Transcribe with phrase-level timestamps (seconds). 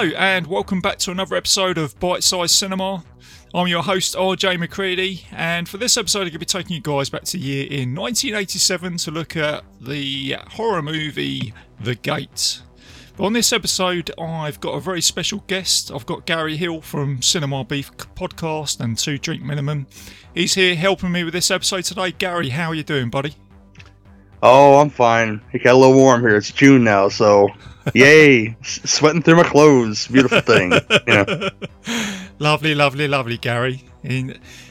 [0.00, 3.04] Hello, and welcome back to another episode of Bite Size Cinema.
[3.52, 6.80] I'm your host, RJ McCready, and for this episode, I'm going to be taking you
[6.80, 12.62] guys back to the year in 1987 to look at the horror movie The Gate.
[13.18, 15.92] But on this episode, I've got a very special guest.
[15.92, 19.86] I've got Gary Hill from Cinema Beef Podcast and Two Drink Minimum.
[20.32, 22.12] He's here helping me with this episode today.
[22.12, 23.34] Gary, how are you doing, buddy?
[24.42, 25.42] Oh, I'm fine.
[25.52, 26.36] It got a little warm here.
[26.36, 27.50] It's June now, so
[27.94, 28.56] yay!
[28.62, 30.06] Sweating through my clothes.
[30.08, 30.72] Beautiful thing.
[31.06, 31.50] Yeah.
[32.38, 33.84] Lovely, lovely, lovely, Gary.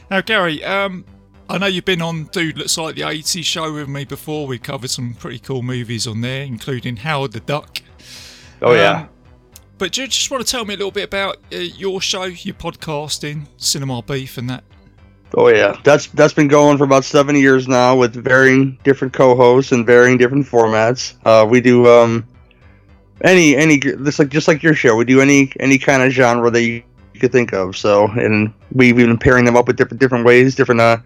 [0.10, 1.06] Now, Gary, um,
[1.48, 4.48] I know you've been on Dude Looks Like the 80s show with me before.
[4.48, 7.82] We covered some pretty cool movies on there, including Howard the Duck.
[8.64, 9.02] Oh yeah.
[9.02, 9.10] Um,
[9.78, 12.24] but do you just want to tell me a little bit about uh, your show,
[12.24, 14.64] your podcasting, Cinema Beef, and that?
[15.36, 15.80] Oh yeah.
[15.84, 20.18] That's that's been going for about seven years now with varying different co-hosts and varying
[20.18, 21.16] different formats.
[21.24, 22.28] Uh, we do um
[23.22, 24.96] any any just like just like your show.
[24.96, 27.78] We do any any kind of genre that you, you could think of.
[27.78, 30.98] So and we've been pairing them up with different different ways, different uh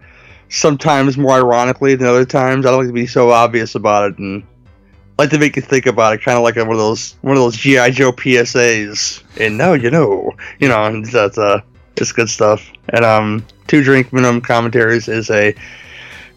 [0.48, 2.66] sometimes more ironically than other times.
[2.66, 4.44] I don't like to be so obvious about it and
[5.18, 7.42] like to make you think about it, kind of like one of those one of
[7.42, 9.22] those GI Joe PSAs.
[9.40, 11.60] And now you know, you know, that's uh,
[11.96, 12.70] it's good stuff.
[12.90, 15.54] And um, two drink minimum commentaries is a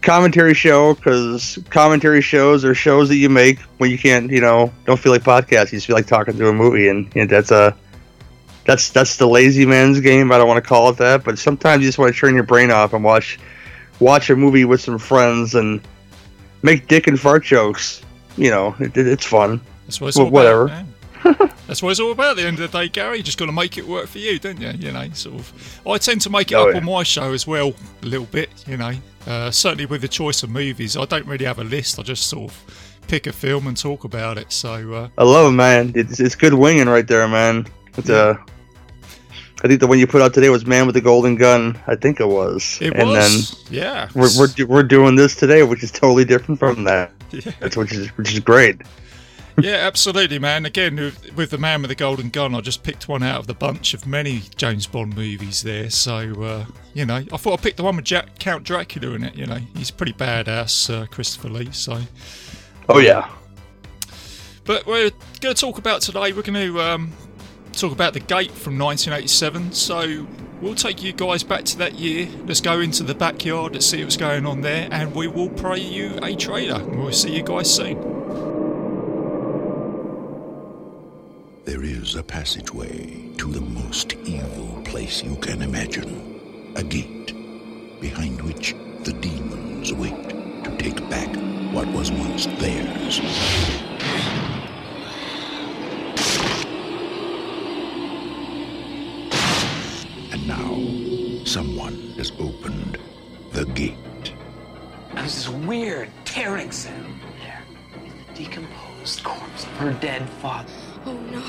[0.02, 4.72] commentary show because commentary shows are shows that you make when you can't, you know,
[4.84, 5.72] don't feel like podcasts.
[5.72, 7.76] You just feel like talking through a movie, and, and that's a
[8.64, 10.30] that's that's the lazy man's game.
[10.32, 12.44] I don't want to call it that, but sometimes you just want to turn your
[12.44, 13.38] brain off and watch
[14.00, 15.80] watch a movie with some friends and
[16.62, 18.02] make dick and fart jokes.
[18.36, 19.60] You know, it, it- it's fun.
[19.86, 20.84] That's what it's Well, whatever.
[21.68, 23.18] That's what it's all about at the end of the day, Gary.
[23.18, 24.70] You just got to make it work for you, don't you?
[24.70, 25.80] You know, sort of.
[25.86, 26.78] I tend to make it Oh, up yeah.
[26.80, 28.48] on my show as well, a little bit.
[28.66, 28.92] You know,
[29.26, 31.98] uh, certainly with the choice of movies, I don't really have a list.
[31.98, 34.50] I just sort of pick a film and talk about it.
[34.50, 35.92] So uh, I love it, man.
[35.94, 37.66] It's, it's good winging right there, man.
[37.98, 38.34] It's uh,
[39.62, 41.78] I think the one you put out today was Man with the Golden Gun.
[41.86, 42.78] I think it was.
[42.80, 44.08] it and was, yeah.
[44.14, 47.12] we're, we're, we're doing this today, which is totally different from that.
[47.30, 47.52] yeah.
[47.60, 48.80] That's which is which is great.
[49.60, 50.64] Yeah, absolutely, man.
[50.66, 53.46] Again, with, with the Man with the Golden Gun, I just picked one out of
[53.46, 55.90] the bunch of many James Bond movies there.
[55.90, 56.64] So, uh,
[56.94, 59.34] you know, I thought I picked the one with Jack, Count Dracula in it.
[59.34, 61.70] You know, he's pretty badass, uh, Christopher Lee.
[61.72, 62.00] So,
[62.88, 63.28] Oh yeah.
[64.64, 65.10] but we're
[65.40, 66.32] going to talk about today.
[66.32, 67.12] We're going to um,
[67.72, 69.72] talk about the Gate from 1987.
[69.72, 70.26] So,
[70.60, 72.28] we'll take you guys back to that year.
[72.46, 73.72] Let's go into the backyard.
[73.74, 76.82] Let's see what's going on there, and we will play you a trailer.
[76.84, 78.57] We'll see you guys soon.
[81.68, 86.72] There is a passageway to the most evil place you can imagine.
[86.76, 87.34] A gate
[88.00, 88.74] behind which
[89.04, 90.30] the demons wait
[90.64, 91.28] to take back
[91.70, 93.20] what was once theirs.
[100.32, 102.96] And now, someone has opened
[103.52, 104.32] the gate.
[105.12, 107.62] There's this weird tearing sound there.
[107.92, 110.72] The decomposed corpse of her dead father.
[111.06, 111.42] Oh no.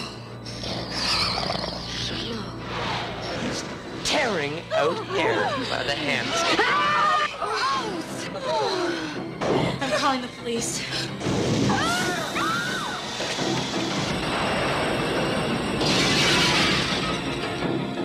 [3.41, 3.63] He's
[4.03, 6.35] tearing out hair by the hands.
[9.81, 10.81] I'm calling the police.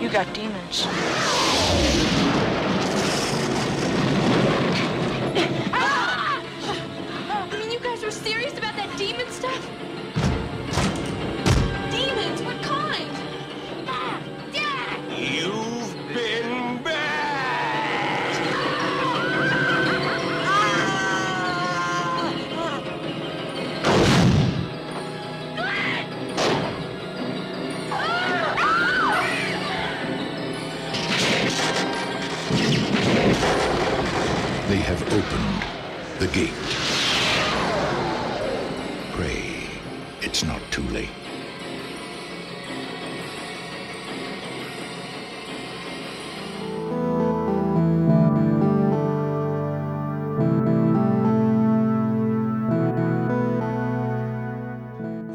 [0.01, 0.87] You got demons.
[5.77, 9.84] I mean, you guys are serious about that demon stuff?
[35.15, 35.65] Opened
[36.19, 36.74] the gate.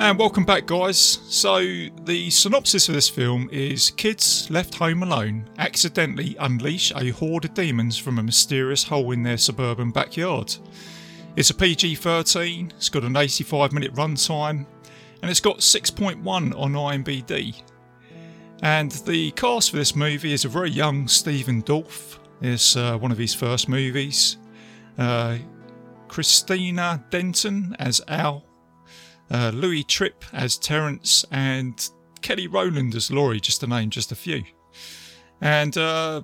[0.10, 0.98] And welcome back, guys.
[0.98, 7.46] So, the synopsis of this film is kids left home alone accidentally unleash a horde
[7.46, 10.56] of demons from a mysterious hole in their suburban backyard.
[11.36, 14.66] It's a PG 13, it's got an 85 minute runtime,
[15.22, 17.62] and it's got 6.1 on IMBD.
[18.64, 22.18] And the cast for this movie is a very young Stephen Dorff.
[22.42, 24.38] It's uh, one of his first movies.
[24.98, 25.38] Uh,
[26.08, 28.49] Christina Denton as Al,
[29.32, 31.90] uh, Louis Tripp as Terence, and
[32.22, 34.44] Kelly Rowan as Laurie, just to name just a few,
[35.42, 36.22] and uh,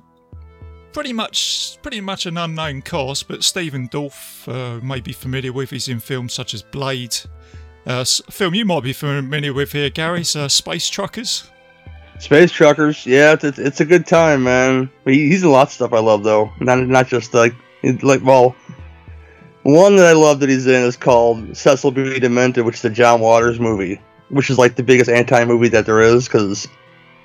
[0.94, 3.28] pretty much pretty much an unknown cast.
[3.28, 5.70] But Stephen Dorff uh, may be familiar with.
[5.70, 7.16] He's in films such as Blade.
[7.86, 11.52] Uh, film you might be familiar with here, Gary's uh, Space Truckers.
[12.18, 14.90] Space Truckers, yeah, it's, it's, a good time, man.
[15.04, 17.54] He, he's in lots of stuff I love though, not not just like
[18.02, 18.56] like well,
[19.66, 22.20] one that I love that he's in is called Cecil B.
[22.20, 25.88] Demented, which is a John Waters movie, which is like the biggest anti movie that
[25.88, 26.68] there is because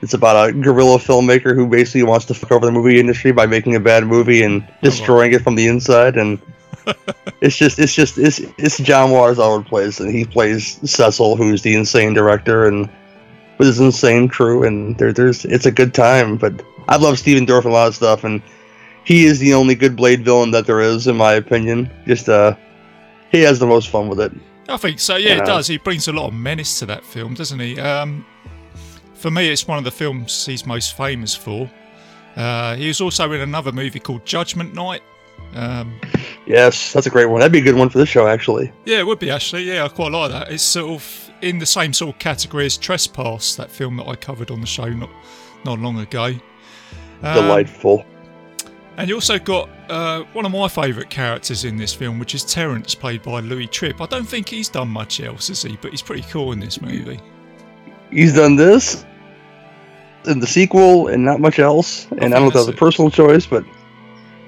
[0.00, 3.44] it's about a guerrilla filmmaker who basically wants to fuck over the movie industry by
[3.44, 6.40] making a bad movie and oh, destroying it from the inside and.
[7.42, 10.80] it's just, it's just, it's, it's John Waters all over the place, and he plays
[10.90, 12.88] Cecil, who's the insane director, and
[13.58, 16.38] with his insane crew, and there, there's it's a good time.
[16.38, 18.40] But I love Stephen Dorff and a lot of stuff, and
[19.04, 21.90] he is the only good Blade villain that there is, in my opinion.
[22.06, 22.54] Just uh,
[23.30, 24.32] he has the most fun with it.
[24.68, 25.16] I think so.
[25.16, 25.42] Yeah, Yeah.
[25.42, 25.66] it does.
[25.66, 27.78] He brings a lot of menace to that film, doesn't he?
[27.80, 28.24] Um,
[29.14, 31.68] for me, it's one of the films he's most famous for.
[32.36, 35.02] Uh, he was also in another movie called Judgment Night.
[35.54, 35.98] Um,
[36.46, 37.38] Yes, that's a great one.
[37.40, 38.72] That'd be a good one for this show, actually.
[38.84, 39.64] yeah, it would be actually.
[39.64, 40.50] Yeah, I quite like that.
[40.50, 44.16] It's sort of in the same sort of category as Trespass, that film that I
[44.16, 45.10] covered on the show not
[45.64, 46.34] not long ago.
[47.22, 48.04] Um, Delightful.
[49.00, 52.44] And you also got uh, one of my favourite characters in this film, which is
[52.44, 54.00] Terence, played by Louis Tripp.
[54.02, 55.78] I don't think he's done much else, has he?
[55.80, 57.18] But he's pretty cool in this movie.
[58.10, 59.06] He's done this
[60.26, 62.06] in the sequel, and not much else.
[62.18, 63.64] And I don't know if that was a personal choice, but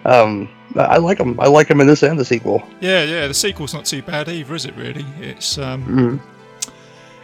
[0.04, 1.40] um, I I like him.
[1.40, 2.62] I like him in this and the sequel.
[2.82, 3.26] Yeah, yeah.
[3.28, 4.76] The sequel's not too bad either, is it?
[4.76, 5.06] Really?
[5.18, 6.20] It's um, Mhm.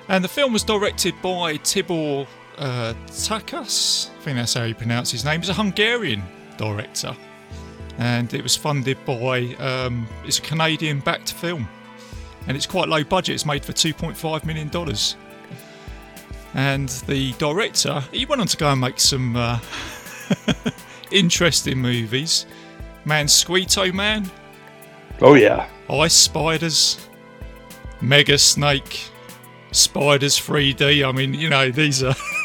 [0.08, 2.26] and the film was directed by Tibor
[2.56, 4.08] uh, Takas.
[4.18, 5.40] I think that's how you pronounce his name.
[5.40, 6.22] He's a Hungarian
[6.58, 7.16] director,
[7.98, 9.54] and it was funded by.
[9.54, 11.66] Um, it's a Canadian-backed film,
[12.46, 13.34] and it's quite low budget.
[13.34, 15.16] It's made for two point five million dollars.
[16.54, 19.60] And the director, he went on to go and make some uh,
[21.10, 22.46] interesting movies.
[23.04, 24.30] Man, Squeeto Man,
[25.20, 25.68] Oh yeah.
[25.90, 27.08] Ice Spiders,
[28.00, 29.00] Mega Snake,
[29.72, 31.06] Spiders 3D.
[31.06, 32.14] I mean, you know, these are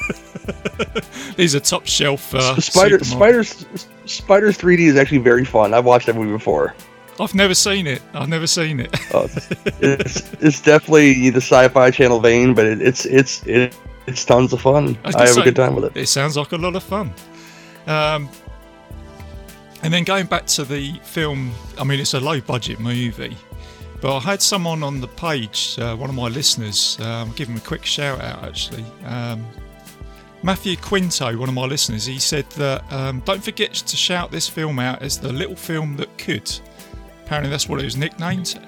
[1.36, 2.34] these are top shelf.
[2.34, 3.66] Uh, Spider Spiders
[4.06, 5.74] Spiders 3D is actually very fun.
[5.74, 6.76] I've watched that movie before.
[7.20, 8.02] I've never seen it.
[8.14, 8.96] I've never seen it.
[9.14, 9.30] Oh,
[9.82, 13.76] it's it's definitely the Sci-Fi Channel vein, but it, it's it's it,
[14.08, 14.98] it's tons of fun.
[15.04, 15.98] was I, have say, a good time with it.
[15.98, 17.14] It sounds like a lot of fun.
[17.86, 18.30] Um,
[19.84, 23.38] and then going back to the film, I mean, it's a low budget movie,
[24.02, 27.58] but I had someone on the page, uh, one of my listeners, um, give him
[27.58, 28.86] a quick shout out actually.
[29.06, 29.46] Um,
[30.44, 34.50] Matthew Quinto, one of my listeners, he said that um, don't forget to shout this
[34.50, 36.52] film out as the little film that could.
[37.26, 38.60] Apparently, that's what it was nicknamed.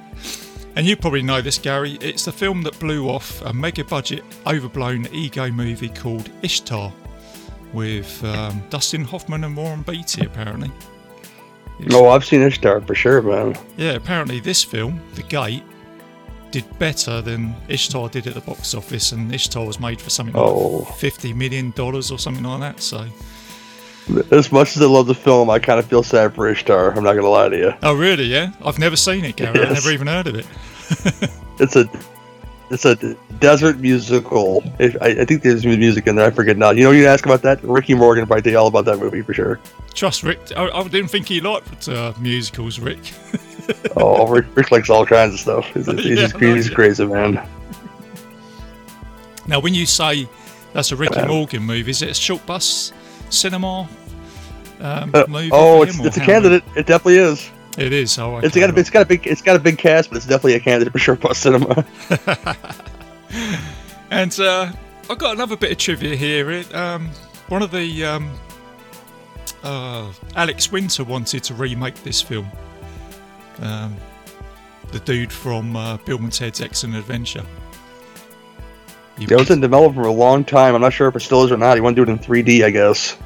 [0.78, 1.98] And you probably know this, Gary.
[2.00, 6.94] It's the film that blew off a mega budget, overblown ego movie called Ishtar
[7.74, 10.72] with um, Dustin Hoffman and Warren Beatty, apparently.
[11.80, 13.58] No, I've seen Ishtar for sure, man.
[13.76, 15.64] Yeah, apparently this film, The Gate,
[16.62, 20.36] did better than Ishtar did at the box office, and Ishtar was made for something
[20.38, 20.80] Oh.
[20.90, 22.82] like $50 million or something like that.
[22.82, 23.06] So,
[24.32, 26.92] As much as I love the film, I kind of feel sad for Ishtar.
[26.96, 27.74] I'm not gonna lie to you.
[27.84, 28.26] oh, really?
[28.26, 28.52] Yeah?
[28.64, 29.60] I've never seen it, Gary.
[29.60, 30.48] I've never even heard of it.
[31.58, 31.90] It's a
[32.70, 34.64] it's a desert musical.
[34.80, 36.28] I, I think there's music in there.
[36.28, 36.72] I forget now.
[36.72, 37.64] You know, you ask about that.
[37.64, 39.60] Ricky Morgan probably tell all about that movie for sure.
[39.94, 40.40] Trust Rick.
[40.56, 43.00] I, I didn't think he liked uh, musicals, Rick.
[43.98, 45.66] Oh, Rick, Rick likes all kinds of stuff.
[45.74, 47.44] He's, he's, Yeah, just, he's crazy, man.
[49.48, 50.28] Now, when you say
[50.74, 52.94] that's a Ricky Um, Morgan movie, is it a short bus
[53.32, 53.90] cinema
[54.82, 55.50] um, Uh, movie?
[55.52, 56.64] oh, it's, it's a candidate.
[56.76, 57.50] It definitely is.
[57.78, 58.20] It is.
[58.20, 60.18] Oh, It's okay, got a, it's got a big it's got a big cast, but
[60.18, 61.84] it's definitely a candidate for sure bus cinema.
[64.12, 64.72] And uh,
[65.10, 66.52] I've got another bit of trivia here.
[66.52, 67.10] It, um,
[67.48, 68.32] one of the um,
[69.64, 72.48] uh, Alex Winter wanted to remake this film.
[73.62, 73.96] Um,
[74.92, 77.46] the dude from uh, Bill and Ted's Excellent Adventure.
[79.18, 80.76] It was in development for a long time.
[80.76, 81.76] I'm not sure if it still is or not.
[81.76, 83.18] He wanted to do it in 3D, I guess.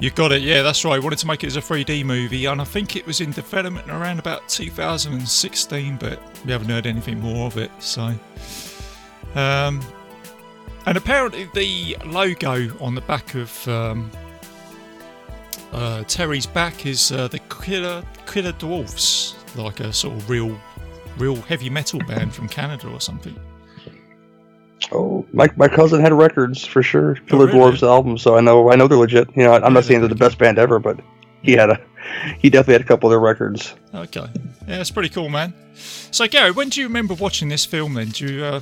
[0.00, 0.42] you got it.
[0.42, 0.94] Yeah, that's right.
[0.94, 3.30] I wanted to make it as a 3D movie, and I think it was in
[3.32, 7.70] development around about 2016, but we haven't heard anything more of it.
[7.78, 8.12] So,
[9.34, 9.80] um,
[10.86, 14.10] and apparently the logo on the back of um,
[15.72, 20.58] uh, Terry's back is uh, the Killer Killer Dwarfs, like a sort of real,
[21.18, 23.38] real heavy metal band from Canada or something.
[24.92, 27.16] Oh, my, my cousin had records for sure.
[27.26, 27.58] Killer really?
[27.58, 29.28] Dwarfs album, so I know I know they're legit.
[29.36, 31.00] You know, I'm not saying they're the best band ever, but
[31.42, 31.80] he had a
[32.38, 33.74] he definitely had a couple of their records.
[33.94, 34.26] Okay,
[34.66, 35.52] yeah, it's pretty cool, man.
[35.74, 37.94] So, Gary, when do you remember watching this film?
[37.94, 38.60] Then, do you uh,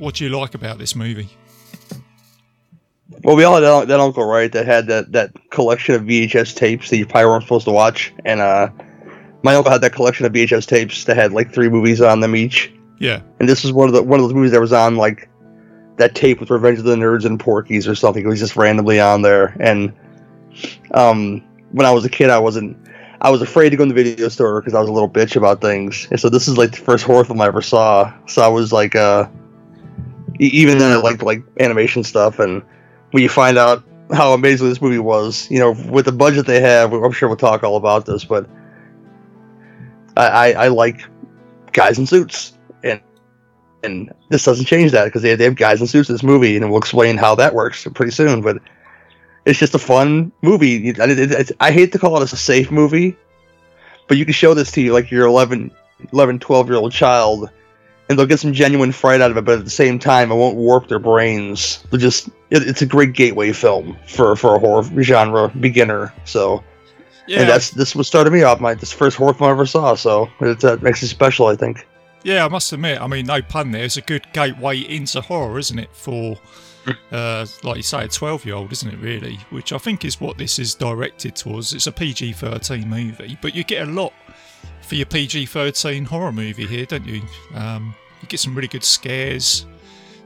[0.00, 1.28] what do you like about this movie?
[3.22, 6.54] Well, we all had that, that uncle, right, that had that, that collection of VHS
[6.56, 8.12] tapes that you probably weren't supposed to watch.
[8.24, 8.70] And uh,
[9.42, 12.34] my uncle had that collection of VHS tapes that had like three movies on them
[12.34, 12.72] each.
[12.98, 13.20] Yeah.
[13.38, 15.28] And this is one of the one of those movies that was on like
[15.96, 18.24] that tape with Revenge of the Nerds and Porky's or something.
[18.24, 19.56] It was just randomly on there.
[19.60, 19.92] And
[20.92, 21.42] um,
[21.72, 22.76] when I was a kid, I wasn't.
[23.22, 25.36] I was afraid to go in the video store because I was a little bitch
[25.36, 26.08] about things.
[26.10, 28.14] And so this is like the first horror film I ever saw.
[28.26, 29.28] So I was like, uh,
[30.46, 32.38] even then I liked like animation stuff.
[32.38, 32.62] And
[33.10, 36.60] when you find out how amazing this movie was, you know, with the budget they
[36.60, 38.48] have, I'm sure we'll talk all about this, but
[40.16, 41.02] I, I, I like
[41.72, 43.00] guys in suits, and
[43.84, 46.56] and this doesn't change that because they, they have guys in suits in this movie,
[46.56, 48.42] and we'll explain how that works pretty soon.
[48.42, 48.58] But
[49.44, 50.94] it's just a fun movie.
[51.60, 53.16] I hate to call it a safe movie,
[54.08, 55.70] but you can show this to you like your 11,
[56.12, 57.50] 11 12 year old child,
[58.10, 59.44] and they'll get some genuine fright out of it.
[59.46, 61.82] But at the same time, it won't warp their brains.
[61.90, 66.12] They'll just it, it's a great gateway film for for a horror genre beginner.
[66.24, 66.62] So
[67.26, 67.40] Yeah.
[67.40, 69.94] and that's this was started me off my this first horror film I ever saw.
[69.94, 71.86] So it uh, makes it special, I think.
[72.22, 73.00] Yeah, I must admit.
[73.00, 73.84] I mean, no pun there.
[73.84, 75.88] It's a good gateway into horror, isn't it?
[75.94, 76.36] For,
[77.10, 78.98] uh, like you say, a twelve-year-old, isn't it?
[78.98, 81.72] Really, which I think is what this is directed towards.
[81.72, 84.12] It's a PG-13 movie, but you get a lot
[84.82, 87.22] for your PG-13 horror movie here, don't you?
[87.54, 89.66] Um, you get some really good scares,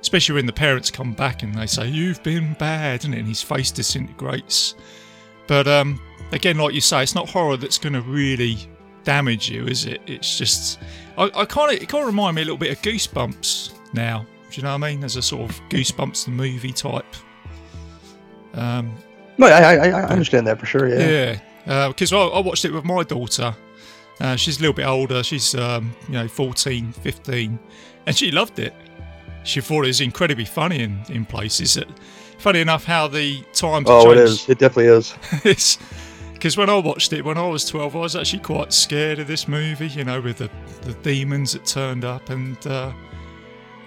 [0.00, 3.04] especially when the parents come back and they say, "You've been bad,"?
[3.04, 4.74] And his face disintegrates.
[5.46, 6.00] But um,
[6.32, 8.56] again, like you say, it's not horror that's going to really
[9.04, 10.00] damage you, is it?
[10.06, 10.80] It's just
[11.18, 14.24] I, I kind of it kind of remind me a little bit of Goosebumps now.
[14.50, 15.00] Do you know what I mean?
[15.00, 17.04] There's a sort of Goosebumps the movie type.
[18.54, 18.94] Um,
[19.36, 20.88] No, I I, I understand that for sure.
[20.88, 21.38] Yeah.
[21.66, 23.54] yeah, because I, I watched it with my daughter.
[24.20, 25.22] Uh, she's a little bit older.
[25.22, 27.58] She's um, you know 14, 15,
[28.06, 28.72] and she loved it.
[29.44, 31.74] She thought it was incredibly funny in, in places.
[31.74, 31.88] That,
[32.38, 34.48] funny enough, how the times Oh, it is.
[34.48, 35.14] It definitely is.
[35.44, 35.78] it's
[36.32, 39.26] because when I watched it when I was 12, I was actually quite scared of
[39.26, 40.50] this movie, you know, with the,
[40.82, 42.92] the demons that turned up, and uh,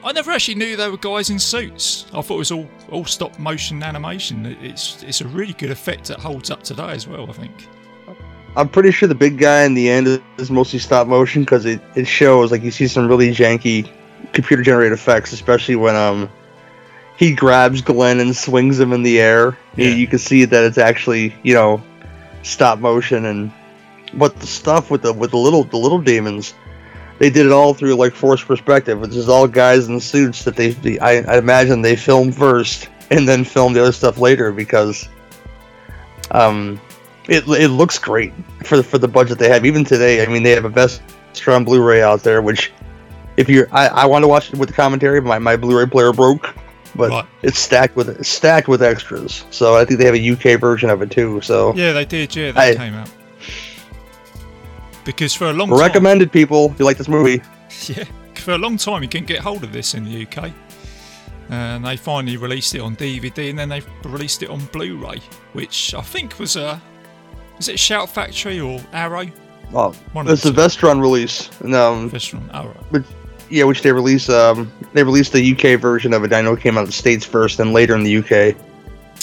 [0.03, 2.05] I never actually knew they were guys in suits.
[2.13, 4.45] I thought it was all, all stop motion animation.
[4.45, 7.53] It- It's it's a really good effect that holds up today as well, I think.
[8.55, 11.79] I'm pretty sure the big guy in the end is mostly stop motion because it,
[11.95, 13.89] it shows like you see some really janky
[14.33, 16.29] computer generated effects, especially when um
[17.17, 19.57] he grabs Glenn and swings him in the air.
[19.75, 19.95] You, Yeah.
[19.95, 21.81] you can see that it's actually you know
[22.43, 23.51] stop motion and
[24.13, 26.53] but the stuff with the with the little the little demons.
[27.19, 30.55] They did it all through like forced perspective, which is all guys in suits that
[30.55, 34.51] they, they I, I imagine they filmed first and then filmed the other stuff later
[34.51, 35.09] because
[36.31, 36.79] um
[37.27, 39.65] it, it looks great for the, for the budget they have.
[39.65, 41.01] Even today, I mean, they have a best
[41.47, 42.41] on Blu-ray out there.
[42.41, 42.71] Which,
[43.37, 45.85] if you're, I, I want to watch it with the commentary, but my, my Blu-ray
[45.87, 46.55] player broke,
[46.95, 47.25] but Right.
[47.43, 49.45] it's stacked with it's stacked with extras.
[49.51, 51.39] So I think they have a UK version of it too.
[51.41, 52.35] So Yeah, they did.
[52.35, 53.09] Yeah, they I- came out
[55.05, 57.41] because for a long time, recommended people if you like this movie.
[57.87, 58.05] Yeah,
[58.35, 60.51] for a long time you couldn't get hold of this in the UK.
[61.49, 65.21] And they finally released it on DVD and then they released it on Blu ray,
[65.53, 66.81] which I think was a.
[67.57, 69.25] Was it Shout Factory or Arrow?
[69.73, 70.51] Oh, One it's the.
[70.51, 72.75] Vestron release, No, um, from Arrow.
[73.49, 76.31] yeah, which they release um, they released the UK version of it.
[76.33, 78.55] I know it came out in the states first, then later in the UK.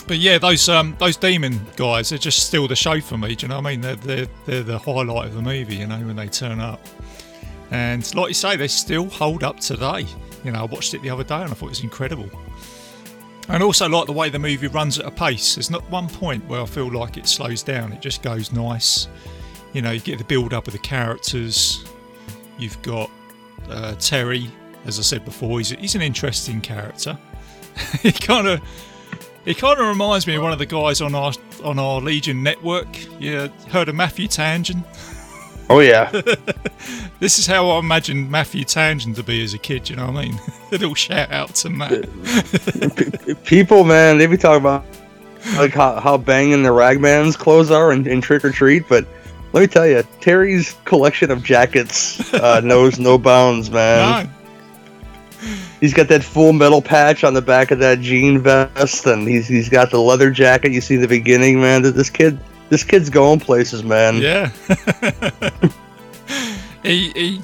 [0.06, 3.34] But yeah, those um those demon guys are just still the show for me.
[3.34, 3.80] Do you know what I mean?
[3.80, 5.76] They're they're, they're the highlight of the movie.
[5.76, 6.84] You know when they turn up,
[7.70, 10.06] and like you say, they still hold up today.
[10.44, 12.28] You know, I watched it the other day and I thought it was incredible.
[13.48, 15.56] And also like the way the movie runs at a pace.
[15.56, 17.92] There's not one point where I feel like it slows down.
[17.92, 19.08] It just goes nice.
[19.72, 21.84] You know, you get the build up of the characters.
[22.58, 23.10] You've got
[23.68, 24.50] uh, Terry,
[24.86, 25.58] as I said before.
[25.58, 27.18] He's he's an interesting character.
[28.00, 28.60] he kind of
[29.44, 31.32] he kind of reminds me of one of the guys on our
[31.62, 32.88] on our Legion network.
[33.20, 34.84] You heard of Matthew Tangent?
[35.70, 36.10] Oh yeah,
[37.20, 39.88] This is how I imagined Matthew Tangent to be as a kid.
[39.88, 40.40] You know what I mean?
[40.68, 42.04] a little shout out to Matt.
[43.44, 44.84] people, man, they be talking about
[45.56, 49.06] like how, how banging the Ragman's clothes are in, in Trick or Treat, but
[49.54, 54.26] let me tell you, Terry's collection of jackets uh, knows no bounds, man.
[54.26, 54.30] No,
[55.80, 59.46] He's got that full metal patch on the back of that jean vest, and he's
[59.46, 61.82] he's got the leather jacket you see in the beginning, man.
[61.82, 62.38] This kid,
[62.74, 64.16] this kid's going places, man.
[64.16, 64.48] yeah.
[66.82, 67.42] he he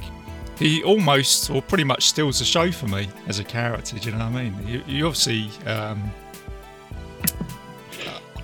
[0.58, 3.96] he almost or pretty much steals the show for me as a character.
[3.96, 4.66] Do you know what I mean?
[4.66, 5.48] You, you obviously.
[5.66, 6.10] Um,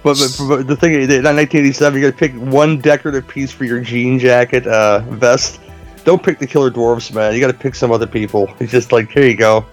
[0.05, 3.50] But, but, but the thing is, in 1987, you got to pick one decorative piece
[3.50, 5.59] for your jean jacket uh, vest.
[6.05, 7.35] Don't pick the Killer Dwarfs, man.
[7.35, 8.49] You got to pick some other people.
[8.61, 9.66] It's just like, here you go,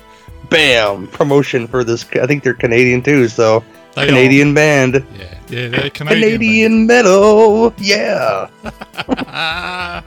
[0.50, 2.04] bam, promotion for this.
[2.20, 3.64] I think they're Canadian too, so
[3.96, 5.06] They Canadian band.
[5.16, 6.32] Yeah, yeah, they're Canadian.
[6.32, 7.74] Canadian metal.
[7.78, 8.50] Yeah.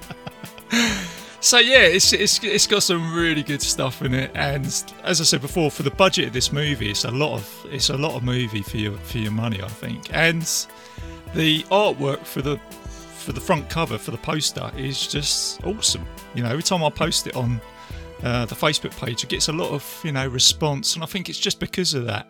[1.40, 4.66] so yeah, it's, it's it's got some really good stuff in it, and
[5.04, 7.90] as I said before, for the budget of this movie, it's a lot of it's
[7.90, 10.42] a lot of movie for your for your money, I think, and
[11.34, 16.06] the artwork for the for the front cover for the poster is just awesome.
[16.34, 17.60] You know, every time I post it on
[18.24, 21.28] uh, the Facebook page, it gets a lot of you know response, and I think
[21.28, 22.28] it's just because of that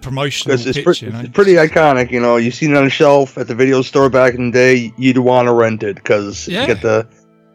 [0.00, 0.84] promotional it's, pitch.
[0.84, 1.20] pre- you know?
[1.20, 2.10] it's pretty iconic.
[2.10, 4.52] You know, you seen it on a shelf at the video store back in the
[4.52, 4.92] day.
[4.96, 6.62] You'd want to rent it because Yeah.
[6.62, 7.06] you get the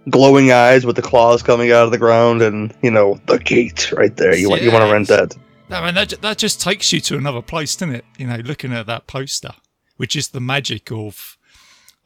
[0.09, 3.91] glowing eyes with the claws coming out of the ground, and you know the gate
[3.91, 4.35] right there.
[4.35, 5.35] You want you want to rent that.
[5.71, 8.05] I mean, that, that just takes you to another place, doesn't it?
[8.17, 9.51] You know, looking at that poster,
[9.97, 11.37] which is the magic of.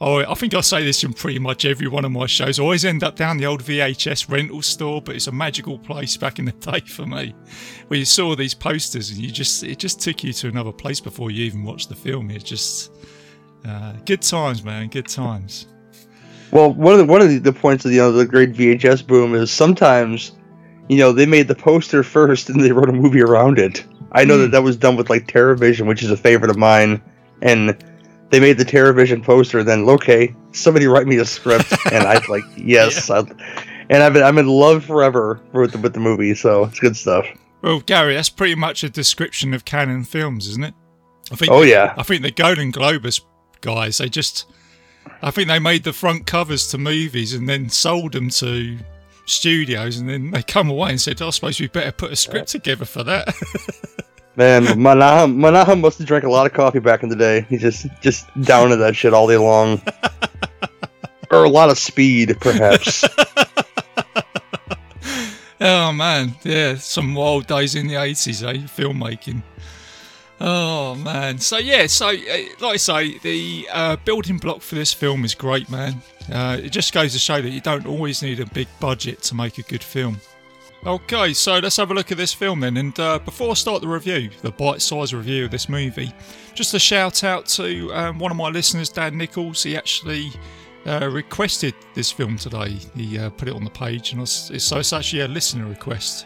[0.05, 2.59] Oh, I think I say this in pretty much every one of my shows.
[2.59, 6.17] I always end up down the old VHS rental store, but it's a magical place
[6.17, 7.33] back in the day for me,
[7.87, 10.99] where you saw these posters and you just it just took you to another place
[10.99, 12.31] before you even watched the film.
[12.31, 12.91] It's just
[13.65, 15.67] uh, good times, man, good times.
[16.51, 18.51] Well, one of the one of the, the points of the, you know, the great
[18.51, 20.33] VHS boom is sometimes,
[20.89, 23.85] you know, they made the poster first and they wrote a movie around it.
[24.11, 24.41] I know Hmm.
[24.41, 27.01] that that was done with like TerrorVision, which is a favorite of mine,
[27.41, 27.81] and
[28.33, 29.59] they made the TerrorVision poster.
[29.59, 34.13] and Then okay, somebody write me a script, and I'm like yes, I, and I've
[34.13, 37.27] been I'm in love forever with the, with the movie, so it's good stuff.
[37.61, 40.73] Well, Gary, that's pretty much a description of Canon films, isn't it?
[41.31, 43.21] I think Oh yeah, I think the Golan-Globus
[43.61, 44.51] guys, they just,
[45.21, 48.79] I think they made the front covers to movies and then sold them to
[49.27, 52.15] studios, and then they come away and said, oh, "I suppose we better put a
[52.15, 53.31] script together for that."
[54.35, 57.45] man, Menahem Menahem must have drank a lot of coffee back in the day.
[57.49, 59.81] He's just just down to that shit all day long,
[61.31, 63.03] or a lot of speed, perhaps.
[65.61, 68.53] oh man, yeah, some wild days in the eighties, eh?
[68.53, 69.43] Filmmaking.
[70.41, 74.93] Oh man, so yeah, so uh, like I say, the uh, building block for this
[74.93, 76.01] film is great, man.
[76.31, 79.35] Uh, it just goes to show that you don't always need a big budget to
[79.35, 80.19] make a good film.
[80.85, 82.75] Okay, so let's have a look at this film then.
[82.75, 86.13] And uh, before I start the review, the bite-sized review of this movie,
[86.53, 89.63] just a shout out to um, one of my listeners, Dan Nichols.
[89.63, 90.33] He actually
[90.85, 92.77] uh, requested this film today.
[92.97, 96.25] He uh, put it on the page, and was, so it's actually a listener request.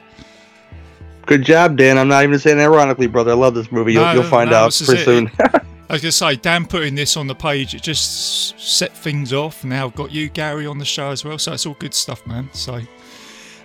[1.27, 1.99] Good job, Dan.
[1.99, 3.31] I'm not even saying ironically, brother.
[3.31, 3.93] I love this movie.
[3.93, 5.29] You'll, No, you'll find no, out pretty soon.
[5.39, 9.33] I was going to say, Dan putting this on the page, it just set things
[9.33, 9.63] off.
[9.63, 12.25] Now I've got you, Gary, on the show as well, so it's all good stuff,
[12.25, 12.49] man.
[12.53, 12.81] So,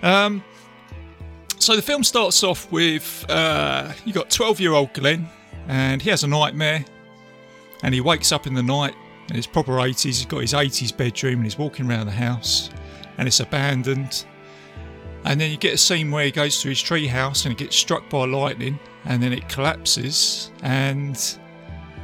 [0.02, 0.44] um,
[1.62, 5.28] so the film starts off with uh, you got 12 year old Glenn,
[5.68, 6.84] and he has a nightmare,
[7.84, 8.94] and he wakes up in the night,
[9.28, 10.02] and it's proper 80s.
[10.02, 12.70] He's got his 80s bedroom, and he's walking around the house,
[13.16, 14.24] and it's abandoned.
[15.24, 17.64] And then you get a scene where he goes to his tree house and he
[17.64, 21.38] gets struck by lightning, and then it collapses, and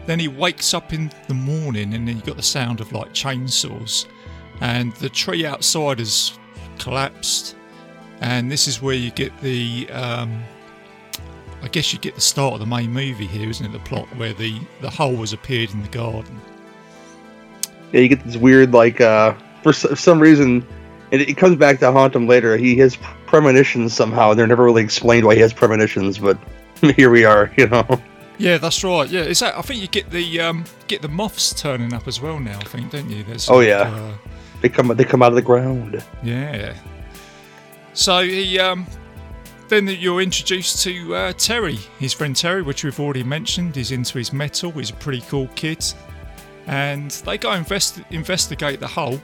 [0.06, 3.12] then he wakes up in the morning, and then you got the sound of like
[3.12, 4.06] chainsaws,
[4.60, 6.38] and the tree outside has
[6.78, 7.56] collapsed,
[8.20, 10.42] and this is where you get the, um,
[11.62, 13.72] I guess you get the start of the main movie here, isn't it?
[13.72, 16.40] The plot where the the hole has appeared in the garden.
[17.92, 20.64] yeah, you get this weird, like, uh, for some reason,
[21.10, 22.56] and it comes back to haunt him later.
[22.56, 26.38] He has premonitions somehow, and they're never really explained why he has premonitions, but
[26.96, 27.86] here we are, you know.
[28.38, 29.08] Yeah, that's right.
[29.08, 29.56] Yeah, is that?
[29.58, 32.56] I think you get the um, get the moths turning up as well now.
[32.60, 33.24] I think, don't you?
[33.24, 33.80] There's Oh, yeah.
[33.80, 34.12] uh,
[34.60, 36.04] They come they come out of the ground.
[36.22, 36.74] Yeah.
[37.98, 38.86] So he um,
[39.66, 43.74] then you're introduced to uh, Terry, his friend Terry, which we've already mentioned.
[43.74, 44.70] He's into his metal.
[44.70, 45.84] He's a pretty cool kid,
[46.68, 49.20] and they go invest- investigate the hole.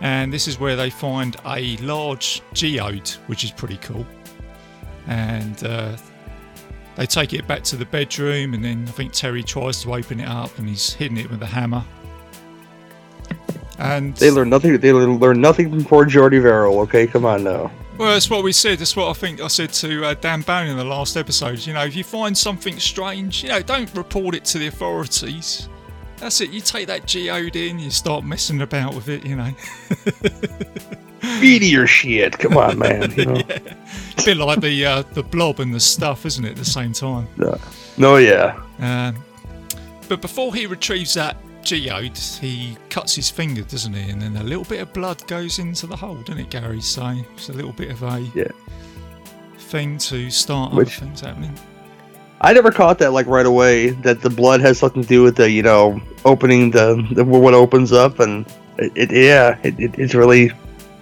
[0.00, 4.04] And this is where they find a large geode, which is pretty cool.
[5.06, 5.96] And uh,
[6.96, 10.18] they take it back to the bedroom, and then I think Terry tries to open
[10.18, 11.84] it up, and he's hitting it with a hammer.
[13.78, 14.76] And They learn nothing.
[14.78, 16.80] They learn, learn nothing from poor Jordy Verrill.
[16.80, 17.70] Okay, come on now.
[17.96, 18.78] Well, that's what we said.
[18.78, 21.64] That's what I think I said to uh, Dan Bowne in the last episode.
[21.66, 25.68] You know, if you find something strange, you know, don't report it to the authorities.
[26.18, 26.50] That's it.
[26.50, 29.24] You take that geode in, you start messing about with it.
[29.24, 29.50] You know,
[31.40, 32.38] Meteor shit.
[32.38, 33.12] Come on, man.
[33.12, 33.40] You know?
[33.40, 36.50] a bit like the uh, the blob and the stuff, isn't it?
[36.50, 37.28] At the same time.
[37.96, 38.60] No, yeah.
[38.78, 39.16] Um,
[40.08, 44.10] but before he retrieves that geode, he cuts his finger, doesn't he?
[44.10, 46.80] And then a little bit of blood goes into the hole, doesn't it, Gary?
[46.80, 48.44] So it's a little bit of a Yeah.
[49.58, 51.54] thing to start Which- other things happening.
[52.40, 53.90] I never caught that like right away.
[53.90, 57.52] That the blood has something to do with the you know opening the, the what
[57.52, 58.46] opens up and
[58.78, 60.52] it, it yeah it, it, it's really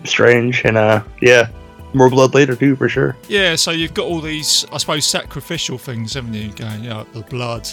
[0.05, 1.49] strange and uh yeah
[1.93, 3.17] more blood later too, for sure.
[3.29, 6.53] Yeah, so you've got all these, I suppose, sacrificial things, haven't you?
[6.53, 7.67] Going, yeah, the blood.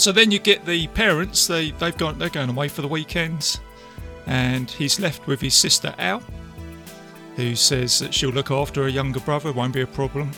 [0.00, 1.46] So then you get the parents.
[1.46, 2.18] They they've gone.
[2.18, 3.60] They're going away for the weekend,
[4.26, 6.22] and he's left with his sister Al,
[7.36, 9.52] who says that she'll look after her younger brother.
[9.52, 10.30] Won't be a problem.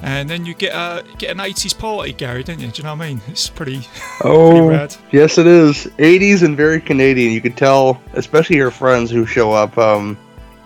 [0.00, 2.68] And then you get a get an 80s party, Gary, don't you?
[2.68, 3.20] Do you know what I mean?
[3.28, 3.86] It's pretty.
[4.24, 4.96] Oh, rad.
[5.12, 5.86] yes, it is.
[5.98, 7.32] 80s and very Canadian.
[7.32, 9.76] You could tell, especially her friends who show up.
[9.76, 10.16] Um,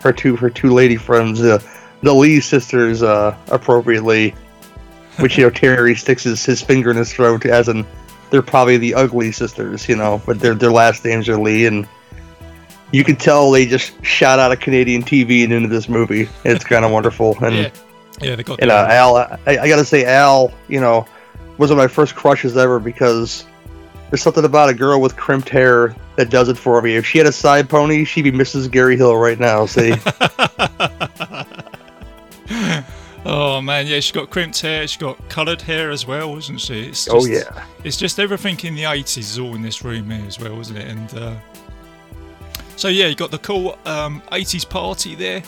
[0.02, 1.60] her two her two lady friends, uh,
[2.02, 4.36] the Lee sisters, uh, appropriately.
[5.18, 7.86] Which you know, Terry sticks his, his finger in his throat, as in
[8.34, 11.86] they're probably the ugly sisters, you know, but their their last names are Lee, and
[12.90, 16.28] you can tell they just shot out of Canadian TV and into this movie.
[16.42, 17.70] It's kind of wonderful, and Yeah,
[18.20, 18.60] yeah, they got.
[18.60, 21.06] and uh, Al, I, I gotta say, Al, you know,
[21.58, 23.46] was one of my first crushes ever because
[24.10, 26.96] there's something about a girl with crimped hair that does it for me.
[26.96, 28.68] If she had a side pony, she'd be Mrs.
[28.68, 29.66] Gary Hill right now.
[29.66, 29.90] See,
[33.24, 34.86] oh man, yeah, she's got crimped hair.
[34.86, 36.84] She's got coloured hair as well, isn't she?
[36.88, 40.10] It's oh just- yeah, it's just everything in the 80s is all in this room
[40.10, 40.88] here as well, isn't it?
[40.88, 41.34] And uh,
[42.76, 45.42] so yeah, you got the cool um, 80s party there,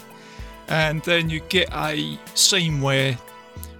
[0.68, 3.16] and then you get a scene where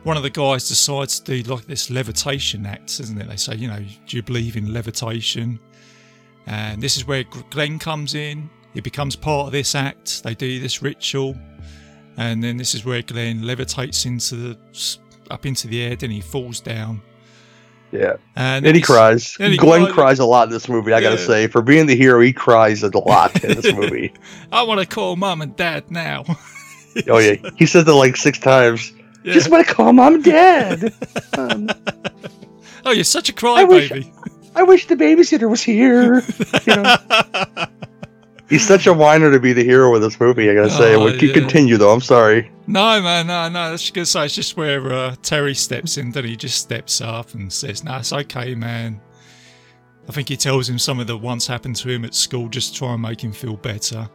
[0.03, 3.29] one of the guys decides to do like this levitation act, isn't it?
[3.29, 5.59] They say, you know, do you believe in levitation?
[6.47, 8.49] And this is where Glenn comes in.
[8.73, 10.23] He becomes part of this act.
[10.23, 11.37] They do this ritual,
[12.17, 14.59] and then this is where Glenn levitates into the
[15.31, 15.97] up into the air.
[15.97, 17.03] Then he falls down.
[17.93, 18.15] yeah.
[18.37, 19.37] And, And he cries.
[19.41, 19.95] and he Glenn cries.
[19.95, 20.93] cries a lot in this movie.
[20.93, 24.13] I gotta say, for being the hero, he cries a lot in this movie.
[24.53, 26.25] I want to call mom and dad now.
[27.09, 28.93] oh yeah, he says it like six times.
[29.25, 29.33] Yeah.
[29.33, 30.95] Just want to call mom and dad.
[31.39, 31.69] um,
[32.85, 34.13] oh, you're such a crybaby.
[34.55, 36.23] I wish the babysitter was here.
[36.67, 37.67] You know?
[38.49, 40.49] He's such a whiner to be the hero of this movie.
[40.49, 40.95] I gotta say.
[40.95, 41.33] Oh, we yeah.
[41.33, 41.93] continue though.
[41.93, 42.51] I'm sorry.
[42.69, 43.71] No, man, no, no.
[43.71, 46.13] That's gonna say it's just where uh, Terry steps in.
[46.13, 49.01] Then he just steps up and says, "No, it's okay, man."
[50.09, 52.73] I think he tells him some of the once happened to him at school just
[52.73, 54.09] to try and make him feel better.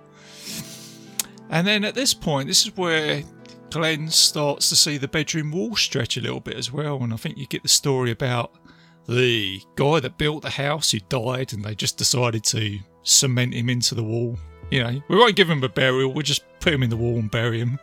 [1.49, 3.23] And then at this point, this is where
[3.71, 7.03] Glenn starts to see the bedroom wall stretch a little bit as well.
[7.03, 8.55] And I think you get the story about
[9.07, 13.69] the guy that built the house who died, and they just decided to cement him
[13.69, 14.37] into the wall.
[14.69, 16.13] You know, we won't give him a burial.
[16.13, 17.79] We'll just put him in the wall and bury him.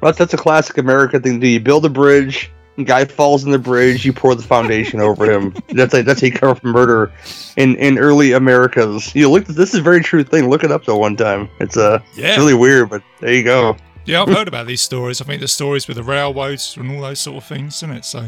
[0.00, 1.48] Well, that's a classic American thing to do.
[1.48, 2.50] You build a bridge,
[2.84, 5.54] guy falls in the bridge, you pour the foundation over him.
[5.70, 7.12] That's a, that's how you cover up murder
[7.56, 9.12] in in early Americas.
[9.16, 9.46] You look.
[9.46, 10.48] This is a very true thing.
[10.48, 10.96] Look it up though.
[10.96, 12.28] One time, it's uh, Yeah.
[12.28, 13.76] it's really weird, but there you go.
[14.04, 15.20] Yeah, I've heard about these stories.
[15.20, 18.04] I think the stories with the railroads and all those sort of things, isn't it?
[18.04, 18.26] So,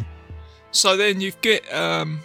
[0.73, 2.21] so then you get um,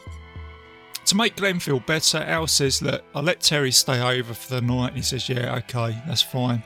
[1.07, 2.17] to make Glenn feel better.
[2.19, 5.55] Al says, "Look, I'll let Terry stay over for the night." And he says, "Yeah,
[5.55, 6.63] okay, that's fine."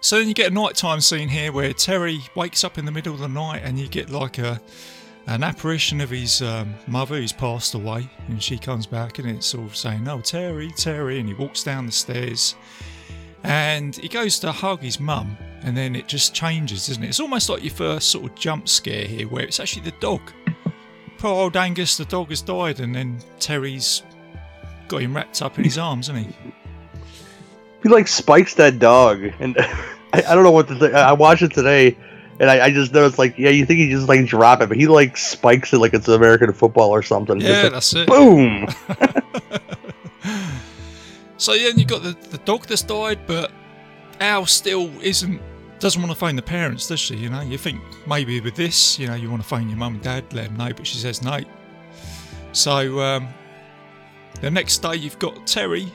[0.00, 3.14] So then you get a nighttime scene here where Terry wakes up in the middle
[3.14, 4.60] of the night, and you get like a
[5.28, 9.46] an apparition of his um, mother who's passed away, and she comes back, and it's
[9.46, 12.56] sort of saying, "Oh, Terry, Terry," and he walks down the stairs
[13.44, 17.08] and he goes to hug his mum, and then it just changes, isn't it?
[17.08, 20.20] It's almost like your first sort of jump scare here, where it's actually the dog.
[21.22, 24.02] Poor old Angus, the dog has died, and then Terry's
[24.88, 26.52] got him wrapped up in his arms, isn't he?
[27.84, 29.56] He like spikes that dog, and
[30.12, 30.94] I, I don't know what to think.
[30.94, 31.96] I watched it today,
[32.40, 34.68] and I, I just know it's like, yeah, you think he just like drop it,
[34.68, 37.40] but he like spikes it like it's American football or something.
[37.40, 38.08] Yeah, like, that's it.
[38.08, 38.66] boom.
[41.42, 43.50] So yeah, you got the, the dog that's died, but
[44.20, 45.42] Al still isn't
[45.82, 47.16] doesn't want to phone the parents, does she?
[47.16, 49.94] You know, you think maybe with this, you know, you want to phone your mum
[49.94, 51.40] and dad, let them know, but she says no.
[52.52, 53.28] So um,
[54.40, 55.88] the next day, you've got Terry,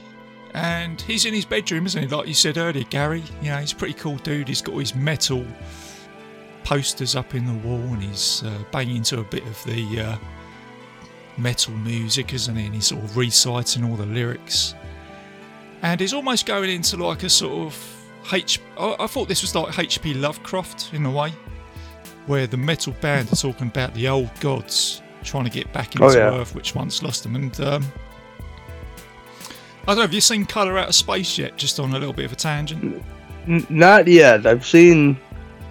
[0.53, 2.07] and he's in his bedroom, isn't he?
[2.09, 3.23] Like you said earlier, Gary.
[3.41, 4.49] You know, he's a pretty cool dude.
[4.49, 5.45] He's got his metal
[6.65, 10.17] posters up in the wall, and he's uh, banging to a bit of the uh,
[11.37, 12.65] metal music, isn't he?
[12.65, 14.75] And he's sort of reciting all the lyrics
[15.81, 17.96] and he's almost going into like a sort of
[18.31, 18.59] H.
[18.77, 20.13] I, I thought this was like H.P.
[20.15, 21.31] Lovecraft in a way,
[22.25, 26.05] where the metal band are talking about the old gods trying to get back into
[26.07, 26.39] Oh, yeah.
[26.39, 27.35] Earth, which once lost them.
[27.35, 27.85] And um,
[29.83, 30.01] I don't know.
[30.03, 31.57] Have you seen Color Out of Space yet?
[31.57, 33.03] Just on a little bit of a tangent.
[33.69, 34.45] Not yet.
[34.45, 35.17] I've seen,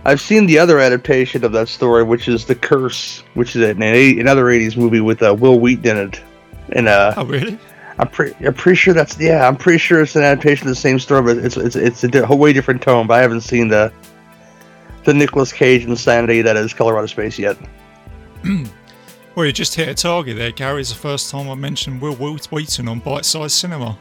[0.05, 3.83] I've seen the other adaptation of that story, which is the Curse, which is an
[3.83, 6.21] another '80s movie with uh, Wil Wheaton in it.
[6.73, 7.59] And uh, Oh, really?
[7.99, 10.81] I'm pretty, I'm pretty sure that's yeah, I'm pretty sure it's an adaptation of the
[10.81, 13.07] same story, but it's it's it's a di- whole way different tone.
[13.07, 13.93] But I haven't seen the
[15.05, 17.57] the Nicolas Cage insanity that is Color Out of Space yet.
[19.35, 20.81] Well, you just hit a target there, Gary.
[20.81, 23.99] It's the first time I've mentioned Wil Wheaton on Bite Size Cinema.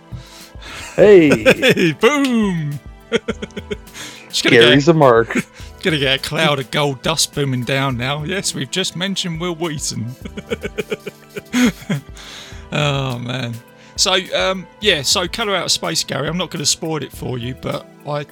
[0.96, 2.80] Hey, Hey, boom!
[4.30, 5.36] Just gonna get- Gary's a mark.
[5.84, 8.24] Gonna get a cloud of gold dust booming down now.
[8.24, 10.16] Yes, we've just mentioned Wil Wheaton.
[12.72, 13.54] oh man.
[13.96, 16.28] So um, yeah, so Color Out of Space, Gary.
[16.28, 18.26] I'm not going to spoil it for you, but I,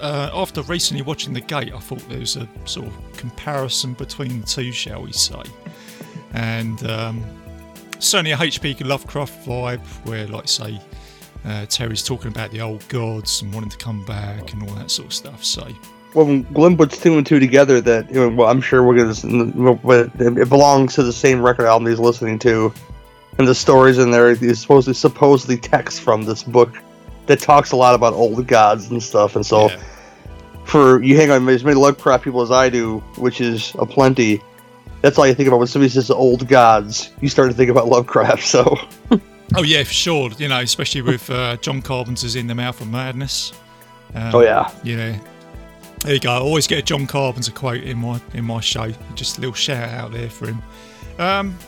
[0.00, 4.40] uh, after recently watching The Gate, I thought there was a sort of comparison between
[4.40, 5.42] the two, shall we say?
[6.34, 7.24] And um,
[7.98, 8.74] certainly a H.P.
[8.84, 10.80] Lovecraft vibe, where like say.
[11.44, 14.90] Uh, Terry's talking about the old gods and wanting to come back and all that
[14.90, 15.44] sort of stuff.
[15.44, 15.68] So,
[16.12, 20.40] when Glenn puts two and two together, that well, I'm sure we're gonna.
[20.40, 22.74] It belongs to the same record album he's listening to,
[23.38, 26.74] and the stories in there is supposedly supposedly text from this book
[27.26, 29.36] that talks a lot about old gods and stuff.
[29.36, 29.82] And so, yeah.
[30.64, 34.40] for you hang on as many Lovecraft people as I do, which is a plenty.
[35.02, 37.12] That's all you think about when somebody says old gods.
[37.20, 38.42] You start to think about Lovecraft.
[38.42, 38.76] So
[39.54, 40.30] Oh yeah, for sure.
[40.38, 43.52] You know, especially with uh, John Carpenter's "In the Mouth of Madness."
[44.14, 44.70] Um, Oh, yeah.
[44.82, 45.18] yeah.
[46.00, 46.30] There you go.
[46.30, 48.92] I always get a John Carpenter quote in my in my show.
[49.14, 50.62] Just a little shout out there for him.
[51.18, 51.58] Um,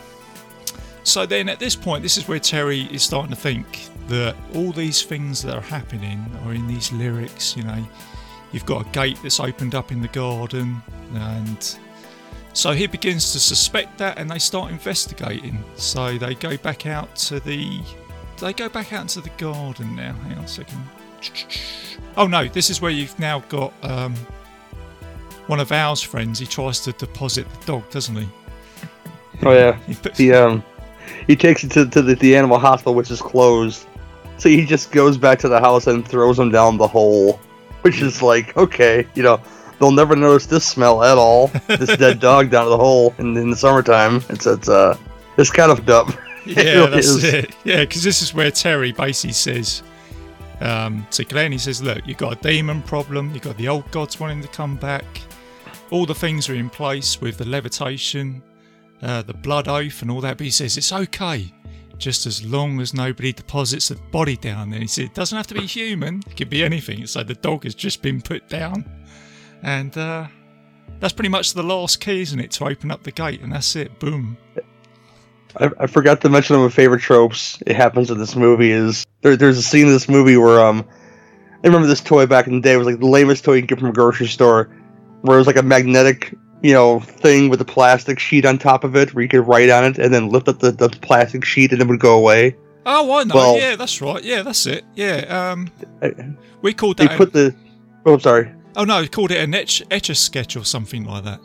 [1.09, 4.73] so then, at this point, this is where Terry is starting to think that all
[4.73, 7.57] these things that are happening are in these lyrics.
[7.57, 7.85] You know,
[8.53, 10.83] you've got a gate that's opened up in the garden,
[11.15, 11.79] and
[12.53, 15.63] so he begins to suspect that, and they start investigating.
[15.77, 17.81] So they go back out to the,
[18.41, 20.13] they go back out into the garden now.
[20.13, 20.83] Hang on a second.
[22.17, 24.15] Oh no, this is where you've now got um,
[25.47, 26.39] one of Al's friends.
[26.39, 28.29] He tries to deposit the dog, doesn't he?
[29.45, 30.65] oh yeah, He puts- the um,
[31.27, 33.87] he takes it to, to the, the animal hospital, which is closed.
[34.39, 37.41] So he just goes back to the house and throws him down the hole,
[37.83, 39.41] which is like, okay, you know,
[39.79, 41.49] they'll never notice this smell at all.
[41.67, 44.23] This dead dog down the hole in, in the summertime.
[44.29, 44.97] It's it's uh,
[45.37, 46.15] it's kind of dumb.
[46.47, 47.25] Yeah, really that's is.
[47.25, 47.55] it.
[47.65, 49.83] Yeah, because this is where Terry basically says
[50.61, 53.35] um, to Glenn, he says, "Look, you've got a demon problem.
[53.35, 55.05] You've got the old gods wanting to come back.
[55.91, 58.43] All the things are in place with the levitation,
[59.03, 61.53] uh, the blood oath, and all that." But he says it's okay,
[61.99, 64.81] just as long as nobody deposits a body down there.
[64.81, 67.07] He said it doesn't have to be human; it could be anything.
[67.07, 68.85] So the dog has just been put down,
[69.63, 70.27] and uh,
[71.01, 73.41] that's pretty much the last key, isn't it, to open up the gate?
[73.41, 73.99] And that's it.
[74.01, 74.37] Boom.
[75.59, 77.63] I, I forgot to mention one of my favorite tropes.
[77.67, 80.87] It happens in this movie is there, there's a scene in this movie where um
[81.65, 83.63] I remember this toy back in the day it was like the lamest toy you
[83.63, 84.71] can get from a grocery store,
[85.23, 88.85] where it was like a magnetic you know thing with a plastic sheet on top
[88.85, 91.45] of it where you could write on it and then lift up the, the plastic
[91.45, 92.57] sheet and it would go away.
[92.87, 93.35] Oh, I know.
[93.35, 94.23] Well- yeah, that's right.
[94.25, 94.85] Yeah, that's it.
[94.95, 95.53] Yeah.
[95.53, 95.71] Um,
[96.63, 97.17] we called They that.
[97.19, 97.55] put the
[98.07, 101.05] oh I'm sorry, oh no, we called it an etch, etch a sketch or something
[101.05, 101.41] like that.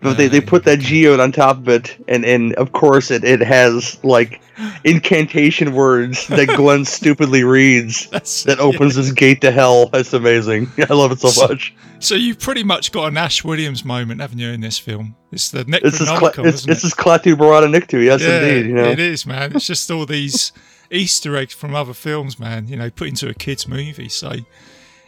[0.00, 3.24] But they, they put that geode on top of it and and of course it
[3.24, 4.40] it has like
[4.84, 8.06] incantation words that Glenn stupidly reads.
[8.10, 9.02] That's That opens yeah.
[9.02, 9.86] this gate to hell.
[9.86, 10.70] That's amazing.
[10.90, 11.74] I love it so much.
[12.00, 15.16] So you've pretty much got an Ash Williams moment, haven't you, in this film?
[15.32, 16.86] It's the This is Cla- Necronomicon, it's, isn't this it?
[16.88, 18.02] is Klaatu Barada Nikto.
[18.02, 18.66] Yes, yeah, indeed.
[18.68, 19.54] You know, it is, man.
[19.54, 20.52] It's just all these
[20.90, 22.68] Easter eggs from other films, man.
[22.68, 24.08] You know, put into a kids' movie.
[24.08, 24.32] So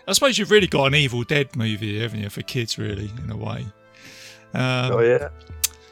[0.06, 3.30] I suppose you've really got an Evil Dead movie, haven't you, for kids, really, in
[3.30, 3.66] a way.
[4.54, 5.28] Um, oh yeah.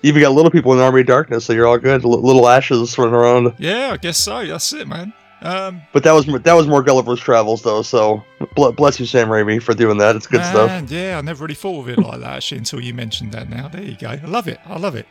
[0.03, 2.05] Even got little people in the Army of Darkness, so you're all good.
[2.05, 3.55] L- little ashes running around.
[3.59, 4.47] yeah, I guess so.
[4.47, 5.13] That's it, man.
[5.43, 7.83] Um, But that was that was more Gulliver's Travels, though.
[7.83, 8.25] So
[8.57, 10.17] bl- bless you, Sam Raimi, for doing that.
[10.17, 10.69] It's good stuff.
[10.69, 13.49] Man, Yeah, I never really thought of it like that actually until you mentioned that
[13.49, 13.69] now.
[13.69, 14.09] There you go.
[14.09, 14.59] I love it.
[14.67, 15.07] I love it.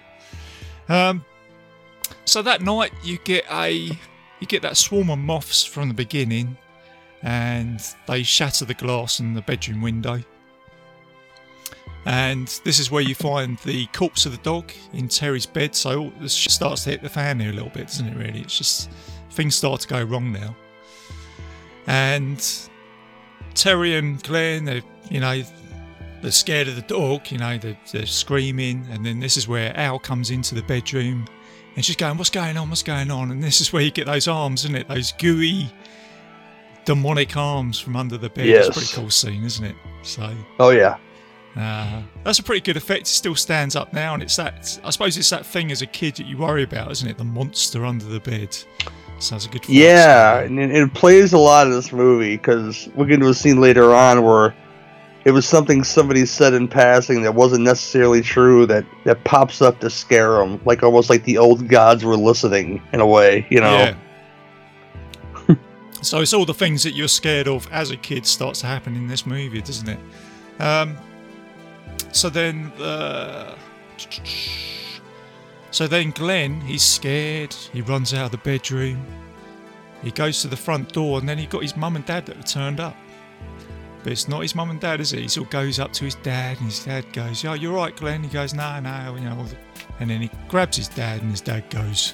[0.89, 1.23] Um,
[2.25, 6.57] so that night you get a you get that swarm of moths from the beginning,
[7.23, 10.21] and they shatter the glass in the bedroom window.
[12.07, 15.75] And this is where you find the corpse of the dog in Terry's bed.
[15.75, 18.15] So this starts to hit the fan here a little bit, doesn't it?
[18.15, 18.89] Really, it's just
[19.31, 20.55] things start to go wrong now.
[21.85, 22.41] And
[23.55, 25.43] Terry and Glenn, they you know,
[26.21, 29.75] they're scared of the dog, you know, they're, they're screaming, and then this is where
[29.77, 31.25] Al comes into the bedroom
[31.75, 32.69] and she's going, What's going on?
[32.69, 33.31] What's going on?
[33.31, 34.87] And this is where you get those arms, isn't it?
[34.87, 35.69] Those gooey,
[36.85, 38.47] demonic arms from under the bed.
[38.47, 39.75] It's a pretty cool scene, isn't it?
[40.03, 40.97] So, Oh yeah.
[41.57, 43.01] Uh, that's a pretty good effect.
[43.01, 45.87] It still stands up now, and it's that, I suppose it's that thing as a
[45.87, 47.17] kid that you worry about, isn't it?
[47.17, 48.55] The monster under the bed.
[49.19, 52.87] Sounds a good fight Yeah, and it, it plays a lot in this movie because
[52.93, 54.53] we'll get into a scene later on where
[55.25, 59.79] it was something somebody said in passing that wasn't necessarily true that that pops up
[59.79, 63.59] to scare them, like almost like the old gods were listening in a way, you
[63.59, 63.95] know.
[65.47, 65.55] Yeah.
[66.03, 68.95] so it's all the things that you're scared of as a kid starts to happen
[68.95, 69.99] in this movie, doesn't it?
[70.59, 70.95] Um,
[72.17, 73.56] so then, uh,
[75.71, 77.53] so then Glenn, he's scared.
[77.53, 79.06] He runs out of the bedroom.
[80.03, 82.36] He goes to the front door, and then he got his mum and dad that
[82.36, 82.95] have turned up.
[84.03, 85.19] but it's not his mum and dad, is it?
[85.19, 87.95] He sort of goes up to his dad, and his dad goes, "Oh, you're right,
[87.95, 89.45] Glenn." He goes, "No, no," you know,
[89.99, 92.13] and then he grabs his dad, and his dad goes,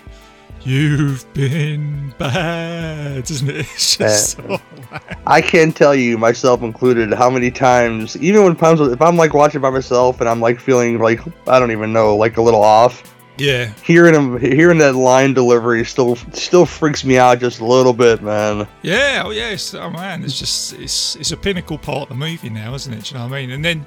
[0.65, 3.65] "You've been bad," isn't it?
[3.73, 4.45] It's just, Bad.
[4.49, 5.01] oh, man.
[5.25, 9.33] I can't tell you, myself included, how many times, even when times if I'm like
[9.33, 12.63] watching by myself and I'm like feeling like I don't even know, like a little
[12.63, 17.65] off, yeah, hearing him, hearing that line delivery still still freaks me out just a
[17.65, 18.67] little bit, man.
[18.83, 19.49] yeah, oh yeah.
[19.49, 22.93] It's, oh man, it's just it's it's a pinnacle part of the movie now, isn't
[22.93, 23.03] it?
[23.05, 23.51] Do you know what I mean?
[23.51, 23.85] And then.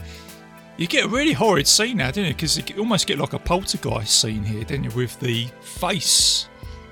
[0.79, 2.35] You get a really horrid scene now, don't you?
[2.35, 4.91] Because you almost get like a poltergeist scene here, don't you?
[4.91, 6.49] With the face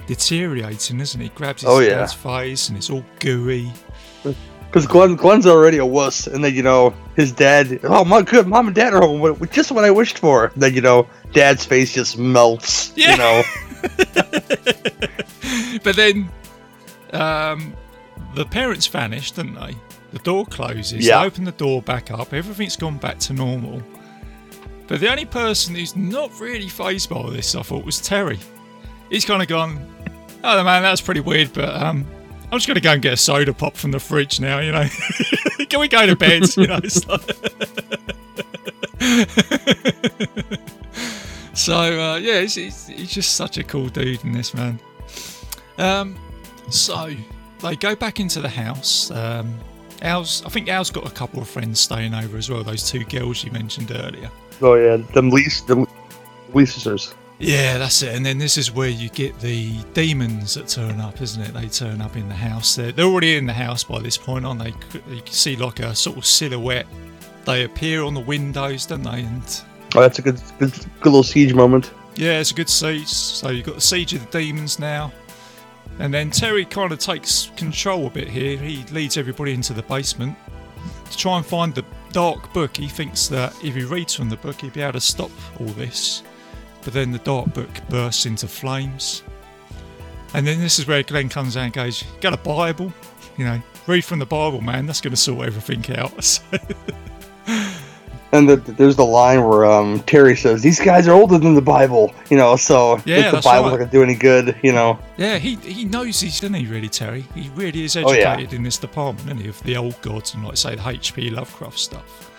[0.07, 1.25] deteriorating, isn't it?
[1.25, 1.97] He grabs his Oh, yeah.
[1.97, 3.71] dad's face and it's all gooey.
[4.23, 7.79] Because Glenn, Glenn's already a wuss, and then you know his dad.
[7.85, 9.39] Oh my good, mom and dad are home.
[9.53, 10.51] Just what I wished for.
[10.57, 12.93] Then you know, dad's face just melts.
[12.97, 13.13] Yeah.
[13.13, 13.43] You know,
[15.83, 16.29] But then
[17.13, 17.75] um,
[18.35, 19.77] the parents vanished, didn't they?
[20.13, 21.07] The door closes.
[21.07, 21.21] Yeah.
[21.21, 22.33] They open the door back up.
[22.33, 23.83] Everything's gone back to normal.
[24.87, 28.39] But the only person who's not really phased by this, I thought, was Terry.
[29.15, 29.79] He's kind of gone,
[30.43, 32.05] oh man, that's pretty weird, but um,
[32.51, 34.73] I'm just going to go and get a soda pop from the fridge now, you
[34.73, 34.89] know.
[35.69, 36.43] Can we go to bed?
[36.57, 37.37] You know, like-
[41.55, 44.81] so uh, yeah, he's, he's, he's just such a cool dude in this man.
[45.79, 46.17] Um,
[46.71, 47.15] so
[47.63, 49.13] they go back into the house.
[49.13, 49.57] Um,
[50.03, 52.65] Al's, I think Al's got a couple of friends staying over as well.
[52.65, 54.29] Those two girls you mentioned earlier.
[54.61, 55.87] oh yeah, them lease, them
[56.53, 57.15] Lee sisters.
[57.39, 58.15] Yeah, that's it.
[58.15, 61.53] And then this is where you get the demons that turn up, isn't it?
[61.53, 62.77] They turn up in the house.
[62.77, 64.73] They're, they're already in the house by this point, aren't they?
[65.13, 66.87] You can see like a sort of silhouette.
[67.45, 69.23] They appear on the windows, don't they?
[69.23, 69.43] And
[69.97, 71.93] Oh, that's a good, good, good little siege moment.
[72.17, 73.07] Yeah, it's a good siege.
[73.07, 75.13] So you've got the siege of the demons now.
[76.01, 78.57] And then Terry kind of takes control a bit here.
[78.57, 80.37] He leads everybody into the basement
[81.11, 82.77] to try and find the dark book.
[82.77, 85.67] He thinks that if he reads from the book, he'll be able to stop all
[85.67, 86.25] this.
[86.85, 89.23] But then the dark book bursts into flames.
[90.35, 92.93] And then this is where Glenn comes out and goes, "You Got a Bible?
[93.39, 94.87] You know, read from the Bible, man.
[94.87, 96.41] That's going to sort everything out.
[98.33, 101.63] And the, there's the line where um, Terry says, "These guys are older than the
[101.63, 102.57] Bible," you know.
[102.57, 103.63] So Yeah, if the Bible's right.
[103.71, 104.99] not gonna do any good, you know.
[105.17, 107.25] Yeah, he he knows he's doesn't he really, Terry?
[107.37, 108.31] He really is Oh, yeah.
[108.33, 109.49] educated in this department, isn't he?
[109.49, 111.31] Of the old gods and like say the H.P.
[111.31, 112.33] Lovecraft stuff.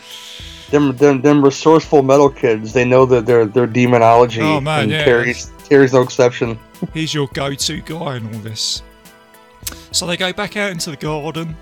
[0.75, 4.41] Them, them, them resourceful metal kids, they know that they're they're demonology.
[4.41, 5.05] Oh, man, and yeah.
[5.05, 6.59] Terry's Terry's no exception.
[6.93, 8.83] He's your go-to guy in all this.
[9.93, 11.55] So they go back out into the garden,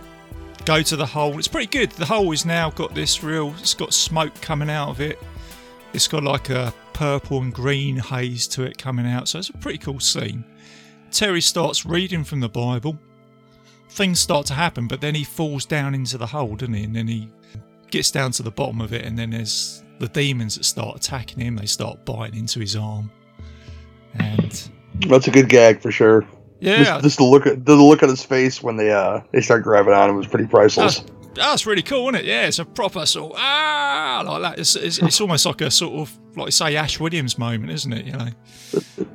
[0.65, 1.37] go to the hole.
[1.37, 1.91] It's pretty good.
[1.91, 3.53] The hole is now got this real.
[3.59, 5.19] It's got smoke coming out of it.
[5.93, 9.27] It's got like a purple and green haze to it coming out.
[9.27, 10.43] So it's a pretty cool scene.
[11.11, 12.97] Terry starts reading from the Bible.
[13.89, 16.85] Things start to happen, but then he falls down into the hole, doesn't he?
[16.85, 17.29] And then he
[17.93, 21.39] gets down to the bottom of it, and then there's the demons that start attacking
[21.39, 21.55] him.
[21.55, 23.09] They start biting into his arm,
[24.15, 24.69] and
[25.07, 26.25] That's a good gag for sure.
[26.59, 29.41] yeah, Just, just the look at the look at his face when they uh they
[29.41, 30.99] start grabbing on him was pretty priceless.
[30.99, 32.25] That's, that's really cool, isn't it?
[32.25, 34.59] Yeah, it's a proper sort of, ah like that.
[34.59, 38.05] It's, it's, it's almost like a sort of like say Ash Williams moment, isn't it?
[38.05, 38.29] You know.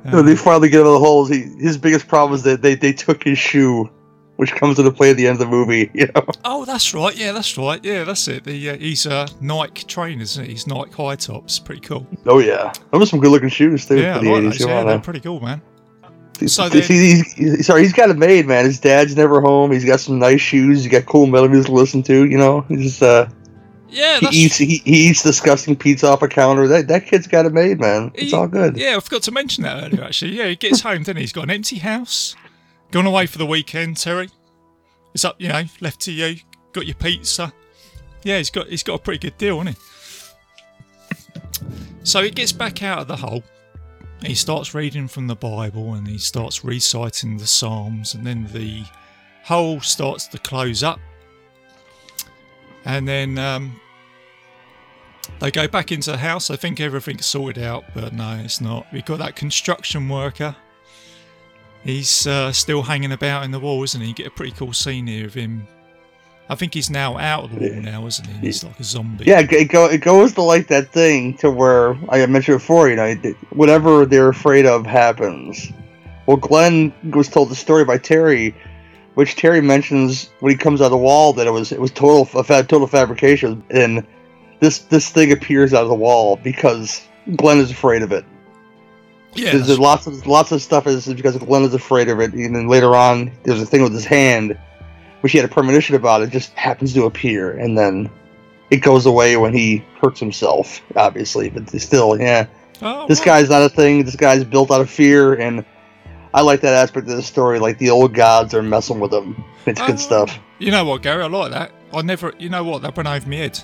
[0.03, 2.75] When they finally get out of the holes, he, his biggest problem is that they,
[2.75, 3.89] they took his shoe,
[4.39, 5.91] which comes into play at the end of the movie.
[5.99, 7.13] You know, Oh, that's right.
[7.15, 7.83] Yeah, that's right.
[7.83, 8.45] Yeah, that's it.
[8.45, 10.51] The, uh, he's a Nike trainer, isn't he?
[10.51, 11.59] He's Nike high tops.
[11.59, 12.07] Pretty cool.
[12.25, 14.59] oh yeah, those are some good looking shoes too yeah, for I like eighties.
[14.59, 14.67] those.
[14.69, 15.61] Yeah, they're pretty cool, man.
[16.47, 18.63] so then- he's, he's, sorry, he's got it made, man.
[18.63, 19.71] His dad's never home.
[19.73, 20.83] He's got some nice shoes.
[20.83, 22.25] He's got cool metal music to listen to.
[22.25, 23.27] You know, he's just uh,
[23.89, 26.65] Yeah, he eats he, he eats disgusting pizza off a counter.
[26.67, 28.11] That that kid's got it made, man.
[28.13, 28.77] It's he- all good.
[28.77, 30.03] Yeah, I forgot to mention that earlier.
[30.05, 31.23] Actually, yeah, he gets home, then he?
[31.23, 32.37] he's got an empty house.
[32.91, 34.29] Gone away for the weekend, Terry.
[35.13, 36.37] It's up, you know, left to you.
[36.71, 37.53] Got your pizza.
[38.23, 39.83] Yeah, he's got he's got a pretty good deal, hasn't he?
[42.03, 43.43] So he gets back out of the hole.
[44.23, 48.83] He starts reading from the Bible and he starts reciting the Psalms, and then the
[49.43, 50.99] hole starts to close up.
[52.85, 53.79] And then um,
[55.39, 56.47] they go back into the house.
[56.47, 58.87] They think everything's sorted out, but no, it's not.
[58.91, 60.55] We've got that construction worker.
[61.83, 64.09] He's uh, still hanging about in the wall, isn't he?
[64.09, 65.67] You get a pretty cool scene here of him.
[66.49, 68.33] I think he's now out of the wall now, isn't he?
[68.39, 69.25] He's like a zombie.
[69.25, 72.89] Yeah, it, go, it goes to like that thing to where I mentioned before.
[72.89, 73.15] You know,
[73.51, 75.71] whatever they're afraid of happens.
[76.25, 78.55] Well, Glenn was told the story by Terry,
[79.13, 81.91] which Terry mentions when he comes out of the wall that it was it was
[81.91, 84.05] total total fabrication, and
[84.59, 88.25] this this thing appears out of the wall because Glenn is afraid of it.
[89.33, 89.51] Yeah.
[89.51, 92.55] There's, there's lots of lots of stuff is because Glenn is afraid of it, and
[92.55, 94.57] then later on there's a thing with his hand
[95.21, 98.09] which he had a premonition about it, just happens to appear, and then
[98.71, 101.49] it goes away when he hurts himself, obviously.
[101.49, 102.47] But still, yeah,
[102.81, 103.25] Oh, this right.
[103.25, 104.05] guy's not a thing.
[104.05, 105.65] This guy's built out of fear, and
[106.33, 107.59] I like that aspect of the story.
[107.59, 109.43] Like the old gods are messing with him.
[109.65, 110.39] It's Oh, good stuff.
[110.59, 111.23] You know what, Gary?
[111.23, 111.71] I like that.
[111.93, 112.81] I never, you know what?
[112.81, 113.59] That went over my head.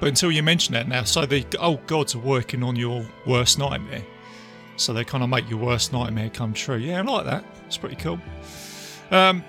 [0.00, 3.58] But until you mention that now, so the old gods are working on your worst
[3.58, 4.02] nightmare.
[4.76, 6.76] So they kind of make your worst nightmare come true.
[6.76, 7.44] Yeah, I like that.
[7.66, 8.18] It's pretty cool.
[9.10, 9.42] Um,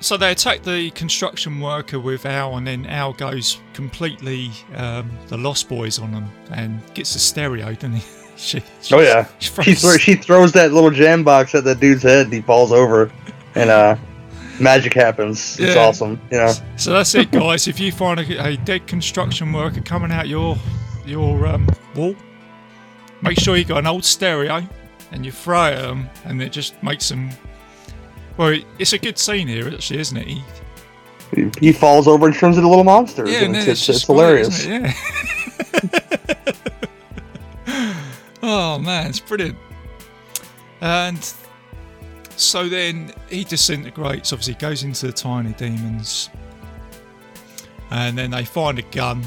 [0.00, 5.38] so they attack the construction worker with Al, and then Al goes completely um, the
[5.38, 8.02] Lost Boys on them and gets a stereo, doesn't he?
[8.36, 8.62] she,
[8.92, 12.26] Oh yeah, she she throws- she throws that little jam box at that dude's head,
[12.26, 13.10] and he falls over,
[13.54, 13.96] and uh,
[14.60, 15.58] magic happens.
[15.58, 15.82] It's Yeah.
[15.86, 16.20] awesome.
[16.30, 16.52] You know.
[16.76, 17.66] So that's it, guys.
[17.68, 20.56] If you find a, a dead construction worker coming out your
[21.06, 22.14] your um, wall,
[23.26, 24.62] make sure you got an old stereo
[25.12, 27.30] and you throw it at them, and it just makes them.
[28.36, 30.26] Well, it's a good scene here, actually, isn't it?
[30.26, 30.44] He,
[31.34, 33.30] He- He falls over and turns into a little monsters.
[33.30, 34.64] yeah, and it's, it's, just it's hilarious.
[34.66, 34.68] it?
[34.68, 34.92] Yeah.
[38.42, 39.56] oh man, it's brilliant.
[40.80, 41.32] And
[42.36, 44.32] so then he disintegrates.
[44.32, 46.30] Obviously, goes into the tiny demons,
[47.90, 49.24] and then they find a gun.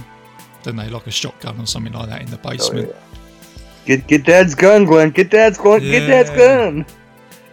[0.63, 2.95] Then they like a shotgun or something like that in the oh, basement.
[3.85, 5.09] Get get Dad's gun, Glenn.
[5.11, 5.79] Get Dad's gun.
[5.79, 6.85] Get Dad's gun.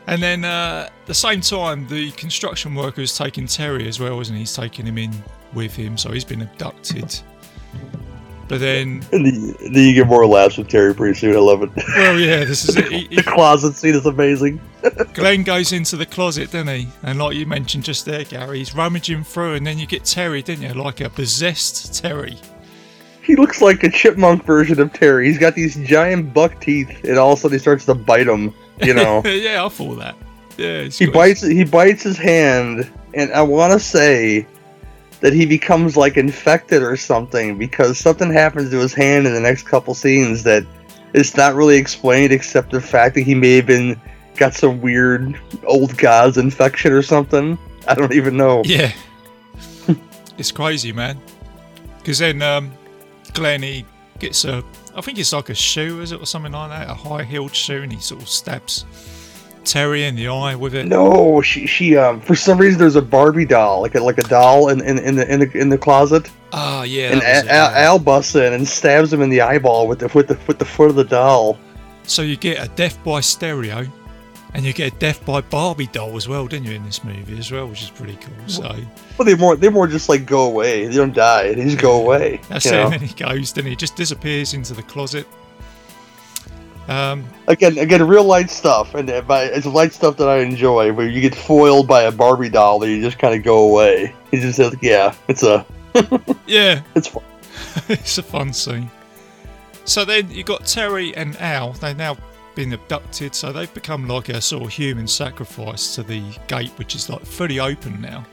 [0.06, 4.20] And then uh, at the same time, the construction worker is taking Terry as well,
[4.20, 4.40] isn't he?
[4.40, 5.12] He's taking him in
[5.52, 7.18] with him, so he's been abducted.
[8.48, 11.34] But then, And you get more laughs with Terry pretty soon.
[11.34, 11.70] I love it.
[11.96, 12.92] well, yeah, this is it.
[12.92, 14.60] He, the closet scene is amazing.
[15.14, 16.86] Glenn goes into the closet, doesn't he?
[17.02, 20.42] And like you mentioned just there, Gary, he's rummaging through, and then you get Terry,
[20.42, 20.80] didn't you?
[20.80, 22.38] Like a possessed Terry.
[23.26, 25.26] He looks like a chipmunk version of Terry.
[25.26, 28.28] He's got these giant buck teeth, and all of a sudden he starts to bite
[28.28, 28.54] him.
[28.80, 30.14] You know, yeah, I thought that.
[30.56, 31.42] Yeah, he bites.
[31.42, 34.46] He bites his hand, and I want to say
[35.20, 39.40] that he becomes like infected or something because something happens to his hand in the
[39.40, 40.64] next couple scenes that
[41.12, 44.00] it's not really explained except the fact that he may have been
[44.36, 47.58] got some weird old god's infection or something.
[47.88, 48.62] I don't even know.
[48.64, 48.92] Yeah.
[50.38, 51.20] it's crazy, man.
[51.98, 52.70] Because then um,
[53.36, 53.84] Glenn, he
[54.18, 54.62] gets a,
[54.94, 56.90] I think it's like a shoe, is it, or something like that?
[56.90, 58.84] A high heeled shoe, and he sort of stabs
[59.64, 60.86] Terry in the eye with it.
[60.86, 64.22] No, she she um for some reason there's a Barbie doll like a like a
[64.22, 67.10] doll in in, in the in the in the closet Ah, yeah.
[67.12, 67.74] and Al, Al.
[67.74, 70.64] Al busts in and stabs him in the eyeball with the with the with the
[70.64, 71.58] foot of the doll.
[72.04, 73.86] So you get a death by stereo,
[74.54, 77.38] and you get a death by Barbie doll as well, didn't you, in this movie
[77.38, 78.48] as well, which is pretty cool.
[78.48, 78.74] So
[79.18, 80.86] Well, they more they more just like go away.
[80.86, 81.54] They don't die.
[81.54, 82.40] They just go away.
[82.48, 82.72] that's it.
[82.72, 82.84] know?
[82.84, 85.26] And then he goes, then he just disappears into the closet.
[86.88, 90.92] Um, Again, again, real light stuff, and uh, by, it's light stuff that I enjoy.
[90.92, 94.14] Where you get foiled by a Barbie doll, that you just kind of go away.
[94.30, 95.66] You just like, yeah, it's a
[96.46, 97.24] yeah, it's fun.
[97.88, 98.90] it's a fun scene.
[99.84, 101.72] So then you got Terry and Al.
[101.72, 102.16] They've now
[102.56, 106.96] been abducted, so they've become like a sort of human sacrifice to the gate, which
[106.96, 108.26] is like fully open now.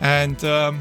[0.00, 0.80] And um,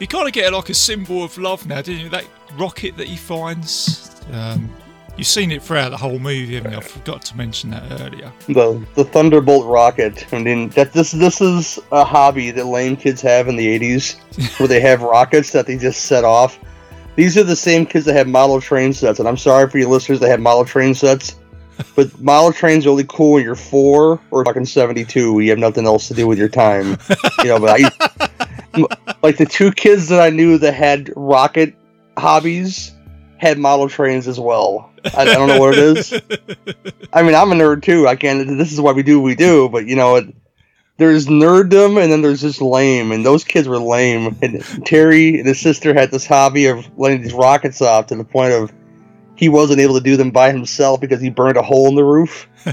[0.00, 2.08] you kind of get like a symbol of love now, didn't you?
[2.08, 2.24] That
[2.56, 4.22] rocket that he finds.
[4.32, 4.70] Um,
[5.16, 6.78] you've seen it throughout the whole movie, haven't you?
[6.78, 8.32] I forgot to mention that earlier.
[8.46, 10.32] the the Thunderbolt rocket.
[10.32, 14.58] I mean, that this this is a hobby that lame kids have in the '80s,
[14.58, 16.58] where they have rockets that they just set off.
[17.18, 19.88] These are the same kids that have model train sets, and I'm sorry for you
[19.88, 21.36] listeners that have model train sets,
[21.96, 25.32] but model trains are only cool when you're four or fucking 72.
[25.32, 26.96] when You have nothing else to do with your time,
[27.38, 27.58] you know.
[27.58, 31.74] But I, like the two kids that I knew that had rocket
[32.16, 32.92] hobbies
[33.36, 34.92] had model trains as well.
[35.06, 36.12] I, I don't know what it is.
[37.12, 38.06] I mean, I'm a nerd too.
[38.06, 38.46] I can't.
[38.56, 39.68] This is why we do what we do.
[39.68, 40.32] But you know, it,
[40.98, 44.36] there's nerddom, and then there's just lame, and those kids were lame.
[44.42, 48.24] And Terry and his sister had this hobby of letting these rockets off to the
[48.24, 48.72] point of
[49.36, 52.04] he wasn't able to do them by himself because he burned a hole in the
[52.04, 52.48] roof.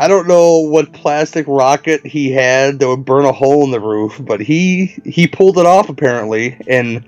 [0.00, 3.80] I don't know what plastic rocket he had that would burn a hole in the
[3.80, 7.06] roof, but he he pulled it off apparently, and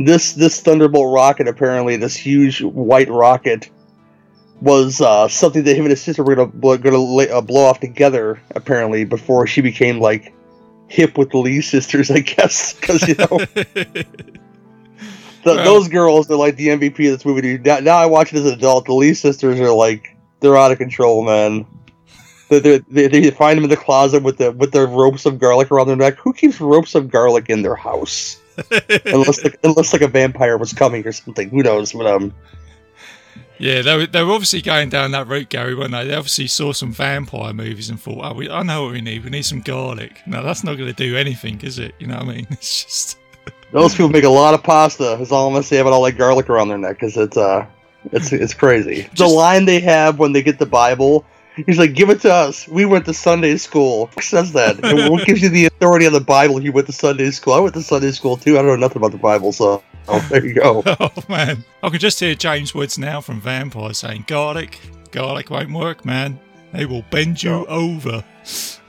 [0.00, 3.68] this this Thunderbolt rocket apparently this huge white rocket
[4.64, 7.64] was uh, something that him and his sister were gonna were gonna lay, uh, blow
[7.66, 10.32] off together apparently before she became like
[10.88, 14.06] hip with the Lee sisters, I guess, because you know th-
[15.44, 17.58] Well- those girls are like the MVP of this movie.
[17.58, 18.86] Now, now I watch it as an adult.
[18.86, 21.66] The Lee sisters are like they're out of control, man.
[22.48, 25.38] They, they, they, they find them in the closet with the with their ropes of
[25.38, 26.16] garlic around their neck.
[26.16, 28.40] Who keeps ropes of garlic in their house?
[29.04, 31.50] unless like, unless like a vampire was coming or something.
[31.50, 31.92] Who knows?
[31.92, 32.32] But um,
[33.64, 36.06] Yeah, they were, they were obviously going down that route, Gary, weren't they?
[36.06, 39.24] They obviously saw some vampire movies and thought, oh, we, I know what we need.
[39.24, 40.20] We need some garlic.
[40.26, 41.94] No, that's not going to do anything, is it?
[41.98, 42.46] You know what I mean?
[42.50, 43.18] It's just.
[43.72, 45.16] Those people make a lot of pasta.
[45.18, 47.66] That's all I'm gonna say about all that garlic around their neck, because it's uh,
[48.12, 49.08] it's it's crazy.
[49.16, 51.24] the line they have when they get the Bible,
[51.66, 52.66] he's like, "Give it to us.
[52.68, 54.84] We went to Sunday school." Who says that?
[54.84, 57.54] And what gives you the authority on the Bible you went to Sunday school?
[57.54, 58.58] I went to Sunday school too.
[58.58, 60.82] I don't know nothing about the Bible, so oh, there you go.
[61.00, 61.64] Oh, man.
[61.82, 64.80] I can just hear James Woods now from Vampire saying, garlic,
[65.10, 66.38] garlic won't work, man.
[66.72, 67.66] They will bend you No.
[67.66, 68.24] over.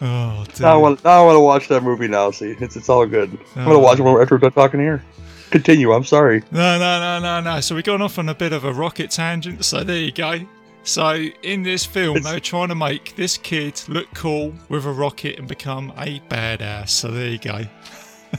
[0.02, 0.46] Oh.
[0.60, 2.32] Now I want, I want to watch that movie now.
[2.32, 3.38] See, it's it's all good.
[3.56, 3.80] I'm gonna Oh.
[3.80, 4.22] watch it oh.
[4.22, 5.04] after we're done talking here.
[5.52, 5.94] Continue.
[5.94, 6.42] I'm sorry.
[6.52, 7.62] No, no, no, no, no.
[7.62, 9.64] So we've gone off on a bit of a rocket tangent.
[9.64, 10.40] So there you go.
[10.86, 15.40] So in this film, they're trying to make this kid look cool with a rocket
[15.40, 16.90] and become a badass.
[16.90, 17.62] So there you go.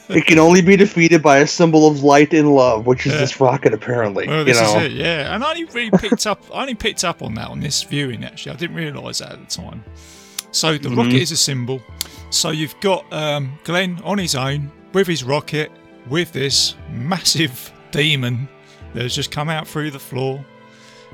[0.09, 3.19] it can only be defeated by a symbol of light and love, which is Yeah.
[3.19, 4.29] this rocket, apparently.
[4.29, 5.35] Well, you this know, is it, yeah.
[5.35, 8.23] And I only really picked up, I only picked up on that on this viewing.
[8.25, 9.83] Actually, I didn't realise that at the time.
[10.53, 10.97] So the Mhm.
[10.99, 11.83] rocket is a symbol.
[12.31, 15.73] So you've got um, Glenn on his own with his rocket
[16.09, 18.49] with this massive demon
[18.95, 20.45] that has just come out through the floor,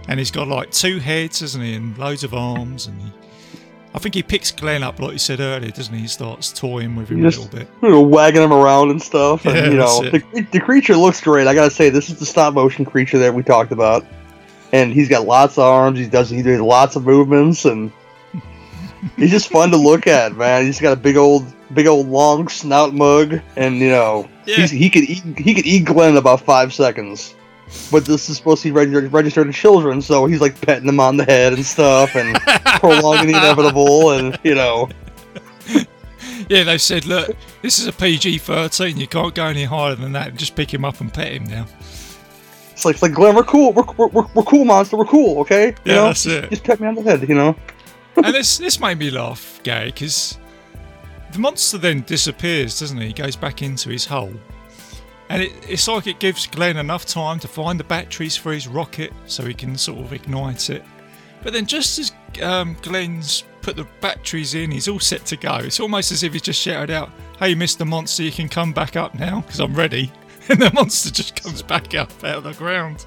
[0.09, 3.13] and he's got like two heads, hasn't he, and loads of arms, and he.
[3.95, 6.01] I think he picks Glenn up, like you said earlier, doesn't he?
[6.01, 7.69] He starts toying with him a little bit.
[7.83, 9.45] you know, wagging him around and stuff.
[9.45, 11.47] And, Yeah, you know, the, the creature looks great.
[11.47, 14.07] I gotta say, this is the stop motion creature that we talked about,
[14.73, 15.99] and he's got lots of arms.
[15.99, 17.93] He does he does lots of movements, and
[19.17, 20.65] he's just fun to look at, man.
[20.65, 21.45] He's got a big old,
[21.75, 24.57] big old long snout mug, and you know, Yeah.
[24.57, 27.35] he's, he could eat he could eat Glenn in about five seconds.
[27.91, 31.01] But this is supposed to be registered, registered to children, so he's like petting them
[31.01, 32.35] on the head and stuff, and
[32.81, 34.89] prolonging the inevitable, and you know,
[36.49, 38.97] Yeah, they said, look, this is a PG 13.
[38.97, 40.35] You can't go any higher than that.
[40.35, 41.67] Just pick him up and pet him now.
[42.73, 43.73] It's like, it's like Glenn, we're cool.
[43.73, 44.97] We're, we're, we're, we're cool, monster.
[44.97, 45.69] We're cool, okay?
[45.69, 46.07] You Yeah, know?
[46.09, 46.51] that's it.
[46.51, 47.55] Just pet me on the head, you know?
[48.17, 50.37] and this this made me laugh, Gary, because
[51.33, 53.07] the monster then disappears, doesn't he?
[53.09, 54.35] He goes back into his hole.
[55.33, 58.69] And it, it's like it gives Glenn enough time to find the batteries for his
[58.69, 60.85] rocket so he can sort of ignite it.
[61.43, 62.13] But then, just as
[62.43, 65.57] um, Glenn's put the batteries in, he's all set to go.
[65.57, 67.87] It's almost as if he's just shouted out, Hey, Mr.
[67.87, 70.13] Monster, you can come back up now because I'm ready.
[70.49, 73.07] And the monster just comes back up out of the ground.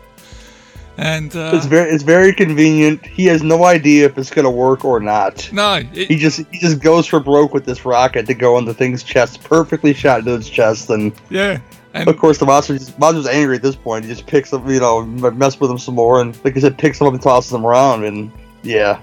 [0.98, 3.06] And uh, It's very it's very convenient.
[3.06, 5.52] He has no idea if it's gonna work or not.
[5.52, 8.64] no, it, He just he just goes for broke with this rocket to go on
[8.64, 11.60] the thing's chest, perfectly shot into its chest, and yeah.
[11.96, 14.06] And of course the monster just, monster's angry at this point.
[14.06, 16.78] He just picks up, you know, mess with him some more, and like I said,
[16.78, 18.32] picks him up and tosses him around, and
[18.64, 19.00] yeah,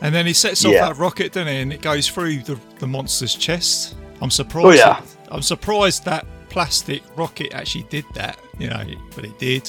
[0.00, 0.88] And then he sets off Yeah.
[0.88, 1.60] that rocket, doesn't he?
[1.60, 3.96] And it goes through the, the monster's chest.
[4.20, 4.66] I'm surprised.
[4.66, 4.98] Oh, yeah.
[5.02, 8.38] it- I'm surprised that plastic rocket actually did that.
[8.58, 8.84] You know,
[9.16, 9.68] but it did.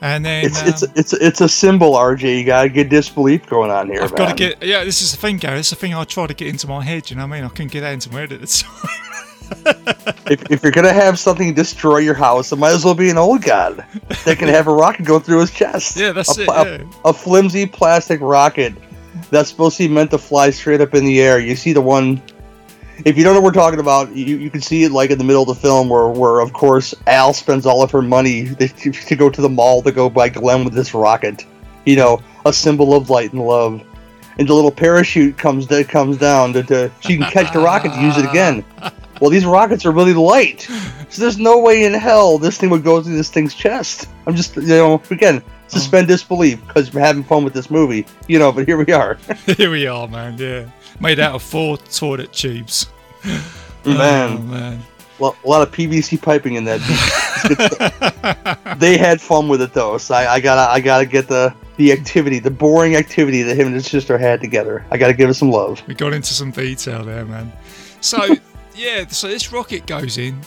[0.00, 2.38] And then it's um, it's it's it's a symbol, RJ.
[2.38, 4.62] You gotta get disbelief going on here, I've got to get.
[4.62, 5.56] Yeah, this is the thing, Gary.
[5.56, 7.08] This is the thing I try to get into my head.
[7.10, 7.44] You know what I mean?
[7.44, 8.88] I couldn't get that into my head at the time.
[10.30, 13.18] If, if you're gonna have something destroy your house, it might as well be an
[13.18, 13.84] old god
[14.24, 15.96] that can have a rocket go through his chest.
[15.96, 16.84] Yeah, that's a, it, yeah.
[17.04, 18.74] A, a flimsy plastic rocket
[19.30, 21.38] that's supposed to be meant to fly straight up in the air.
[21.38, 22.22] You see the one.
[23.04, 25.18] If you don't know what we're talking about, you, you can see it like in
[25.18, 28.52] the middle of the film where, where of course Al spends all of her money
[28.56, 31.46] to, to go to the mall to go buy Glenn with this rocket.
[31.86, 33.84] You know, a symbol of light and love.
[34.38, 37.92] And the little parachute comes that comes down to, to she can catch the rocket
[37.92, 38.64] to use it again.
[39.20, 40.62] Well, these rockets are really light,
[41.08, 44.08] so there's no way in hell this thing would go through this thing's chest.
[44.26, 45.52] I'm just, you know, again, oh.
[45.68, 48.52] suspend disbelief because we're having fun with this movie, you know.
[48.52, 49.18] But here we are,
[49.56, 50.36] Here we are, man.
[50.38, 50.68] Yeah,
[51.00, 52.88] made out of four toilet tubes.
[53.84, 54.36] man.
[54.36, 54.82] Oh, man.
[55.20, 56.78] Lo- a lot of PVC piping in that.
[58.78, 61.92] they had fun with it though, so I, I gotta, I gotta get the the
[61.92, 64.84] activity, the boring activity that him and his sister had together.
[64.90, 65.82] I gotta give it some love.
[65.86, 67.52] We got into some detail there, man.
[68.00, 68.36] So
[68.78, 70.40] yeah, so this rocket goes in,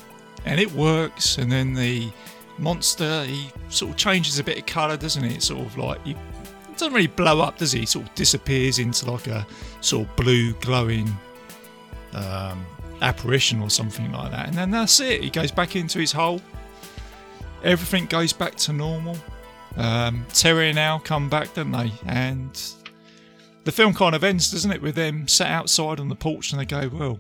[0.46, 2.10] and it works, and then the
[2.58, 5.24] monster he sort of changes a bit of colour, doesn't?
[5.24, 6.16] It sort of like he
[6.72, 7.82] doesn't really blow up, does he?
[7.82, 9.46] He sort of disappears into like a
[9.82, 11.10] sort of blue glowing
[12.14, 12.66] um,
[13.02, 15.22] apparition or something like that, and then that's it.
[15.22, 16.42] He goes back into his hole.
[17.64, 19.18] Everything goes back to normal.
[19.78, 21.92] Um, Terry and Al come back, don't they?
[22.06, 22.60] And
[23.64, 26.60] the film kind of ends, doesn't it, with them sat outside on the porch and
[26.60, 27.20] they go, Well,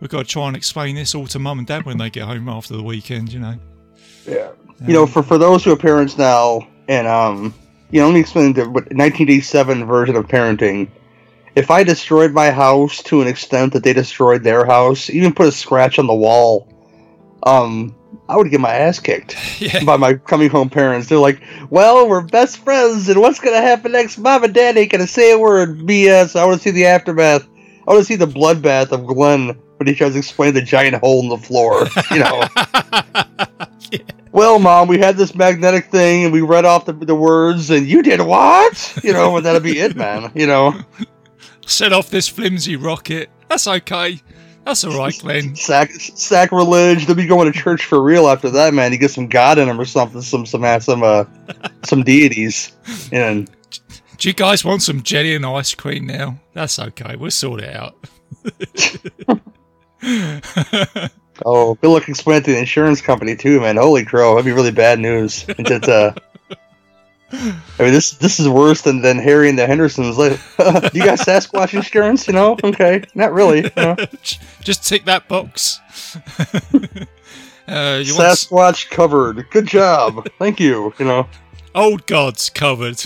[0.00, 2.24] we've got to try and explain this all to mum and dad when they get
[2.24, 3.58] home after the weekend, you know.
[4.26, 4.50] Yeah.
[4.86, 7.54] You know, for for those who are parents now, and um,
[7.90, 10.88] you know, let me explain the 1987 version of parenting.
[11.54, 15.46] If I destroyed my house to an extent that they destroyed their house, even put
[15.46, 16.68] a scratch on the wall,
[17.44, 17.94] um,
[18.28, 19.84] I would get my ass kicked Yeah.
[19.84, 21.08] by my coming home parents.
[21.08, 21.40] They're like,
[21.70, 24.18] "Well, we're best friends, and what's gonna happen next?
[24.18, 25.78] Mom and Dad ain't gonna say a word.
[25.80, 26.34] BS.
[26.38, 27.46] I want to see the aftermath.
[27.86, 30.96] I want to see the bloodbath of Glenn when he tries to explain the giant
[30.96, 31.86] hole in the floor.
[32.10, 32.44] You know."
[34.32, 37.86] Well, mom, we had this magnetic thing, and we read off the, the words, and
[37.86, 38.98] you did what?
[39.04, 40.32] You know, and that'll be it, man.
[40.34, 40.74] You know,
[41.66, 43.30] Set off this flimsy rocket.
[43.48, 44.20] That's okay.
[44.64, 45.54] That's all right, Glenn.
[45.54, 47.06] sac- sacrilege.
[47.06, 48.90] They'll be going to church for real after that, man.
[48.92, 51.24] You get some God in them or something, some some uh, some uh,
[51.84, 52.72] some deities,
[53.12, 53.48] and
[54.18, 56.38] Do you guys want some jelly and ice cream now?
[56.54, 57.14] That's okay.
[57.16, 57.94] We'll sort it out.
[61.46, 63.76] oh, good luck explaining it to the insurance company too, man.
[63.76, 65.46] Holy crow, that'd be really bad news.
[65.48, 66.12] Uh,
[67.32, 70.18] I mean, this this is worse than, than Harry and the Hendersons.
[70.18, 70.32] Like,
[70.94, 72.28] you got Sasquatch insurance?
[72.28, 72.56] You know?
[72.62, 73.64] Okay, not really.
[73.64, 73.96] You know?
[74.62, 75.80] Just tick that box.
[76.38, 79.48] uh, you want Sasquatch covered.
[79.50, 80.28] Good job.
[80.38, 80.92] Thank you.
[80.98, 81.28] You know,
[81.74, 83.04] old gods covered.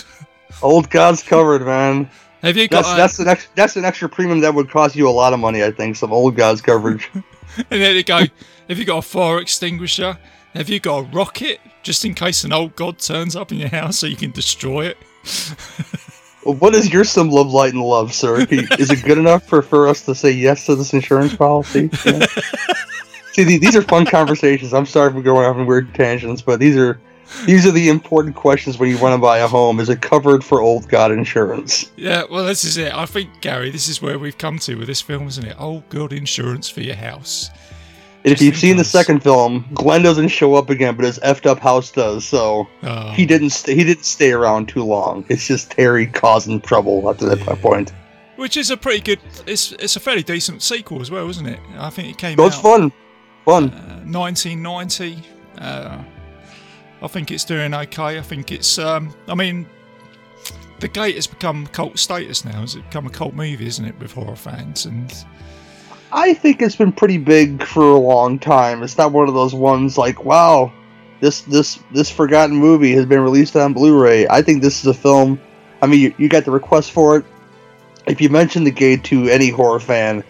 [0.61, 2.09] old gods covered, man.
[2.41, 2.83] Have you got?
[2.83, 5.39] That's that's an extra, that's an extra premium that would cost you a lot of
[5.39, 5.63] money.
[5.63, 7.09] I think some old gods coverage.
[7.13, 7.23] and
[7.69, 8.25] there you go.
[8.67, 10.17] Have you got a fire extinguisher?
[10.53, 13.69] Have you got a rocket just in case an old god turns up in your
[13.69, 14.97] house so you can destroy it?
[16.45, 18.47] Well, what is your symbol of light and love, sir?
[18.49, 21.89] Is it good enough for, for us to say yes to this insurance policy?
[22.05, 22.25] Yeah.
[23.33, 24.73] See, these are fun conversations.
[24.73, 26.99] I'm sorry for going off on weird tangents, but these are
[27.45, 29.79] these are the important questions when you want to buy a home.
[29.79, 31.91] Is it covered for old god insurance?
[31.95, 32.93] Yeah, well, this is it.
[32.93, 35.55] I think, Gary, this is where we've come to with this film, isn't it?
[35.59, 37.49] Old god insurance for your house.
[38.25, 41.45] And if you've seen the second film, Glenn doesn't show up again, but his effed
[41.45, 42.25] up house does.
[42.25, 45.23] So Oh, he didn't st- he didn't stay around too long.
[45.29, 47.55] It's just Terry causing trouble after that Yeah.
[47.55, 47.93] point.
[48.35, 49.19] Which is a pretty good.
[49.45, 51.59] It's it's a fairly decent sequel as well, isn't it?
[51.77, 52.91] I think it came So it's out fun,
[53.45, 53.69] fun.
[53.69, 55.23] uh, 1990.
[55.57, 55.99] Uh,
[57.01, 58.17] I think it's doing okay.
[58.17, 58.77] I think it's.
[58.77, 59.65] Um, I mean,
[60.79, 62.63] the Gate has become cult status now.
[62.63, 64.85] It's become a cult movie, isn't it, with horror fans?
[64.85, 65.13] And
[66.11, 68.83] I think it's been pretty big for a long time.
[68.83, 70.73] It's not one of those ones like, wow,
[71.21, 74.27] this this this forgotten movie has been released on Blu-ray.
[74.27, 75.39] I think this is a film.
[75.81, 77.25] I mean, you, you got the request for it.
[78.07, 80.23] If you mention the gate to any horror fan,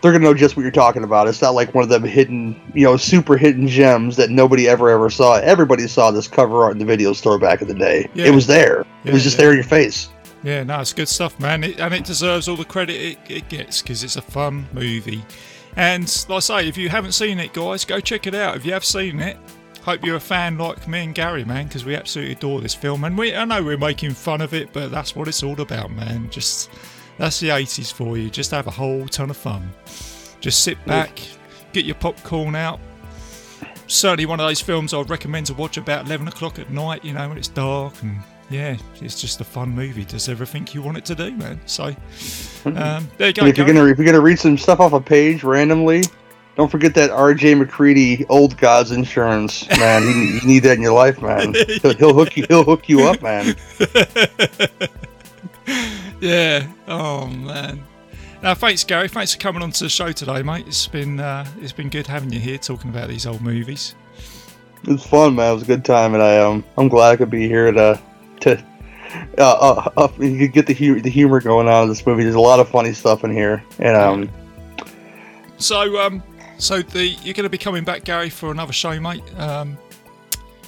[0.00, 1.28] they're gonna know just what you're talking about.
[1.28, 4.90] It's not like one of them hidden, you know, super hidden gems that nobody ever
[4.90, 5.36] ever saw.
[5.36, 8.08] Everybody saw this cover art in the video store back in the day.
[8.14, 8.26] Yeah.
[8.26, 8.84] It was there.
[9.04, 9.42] it was just yeah.
[9.42, 10.08] there in your face.
[10.42, 11.64] yeah, no, it's good stuff, man.
[11.64, 15.24] It, and it deserves all the credit it, it gets because it's a fun movie.
[15.76, 18.56] And like I say, if you haven't seen it, guys, go check it out.
[18.56, 19.36] If you have seen it,
[19.82, 23.04] hope you're a fan like me and Gary, man, because we absolutely adore this film.
[23.04, 25.90] And we, I know we're making fun of it, but that's what it's all about,
[25.90, 26.30] man.
[26.30, 26.70] Just
[27.18, 28.30] that's the 80s for you.
[28.30, 29.70] Just have a whole ton of fun.
[30.40, 31.18] Just sit back,
[31.72, 32.80] get your popcorn out.
[33.86, 37.12] Certainly one of those films I'd recommend to watch about 11 o'clock at night, you
[37.12, 37.94] know, when it's dark.
[38.02, 38.18] And
[38.50, 40.04] yeah, it's just a fun movie.
[40.04, 41.60] Does everything you want it to do, man.
[41.66, 41.84] So
[42.64, 43.42] um, there you go.
[43.42, 46.02] And if you're gonna if you're gonna read some stuff off a page randomly,
[46.56, 47.54] don't forget that R.J.
[47.56, 50.02] McCready Old Gods Insurance, man.
[50.04, 51.54] you, you need that in your life, man.
[51.82, 52.46] He'll, he'll hook you.
[52.48, 53.54] He'll hook you up, man.
[56.20, 56.66] Yeah.
[56.86, 57.84] Oh man.
[58.42, 59.08] Now, thanks, Gary.
[59.08, 60.66] Thanks for coming on to the show today, mate.
[60.68, 63.94] It's been uh, it's been good having you here talking about these old movies.
[64.84, 65.50] It was fun, man.
[65.50, 68.00] It was a good time, and I um I'm glad I could be here to
[68.40, 68.64] to
[69.38, 72.22] uh, uh, uh you could get the hu- the humor going on in this movie.
[72.22, 74.30] There's a lot of funny stuff in here, and um
[75.58, 76.22] So, um,
[76.58, 79.22] so the you're going to be coming back, Gary, for another show, mate.
[79.38, 79.78] Um,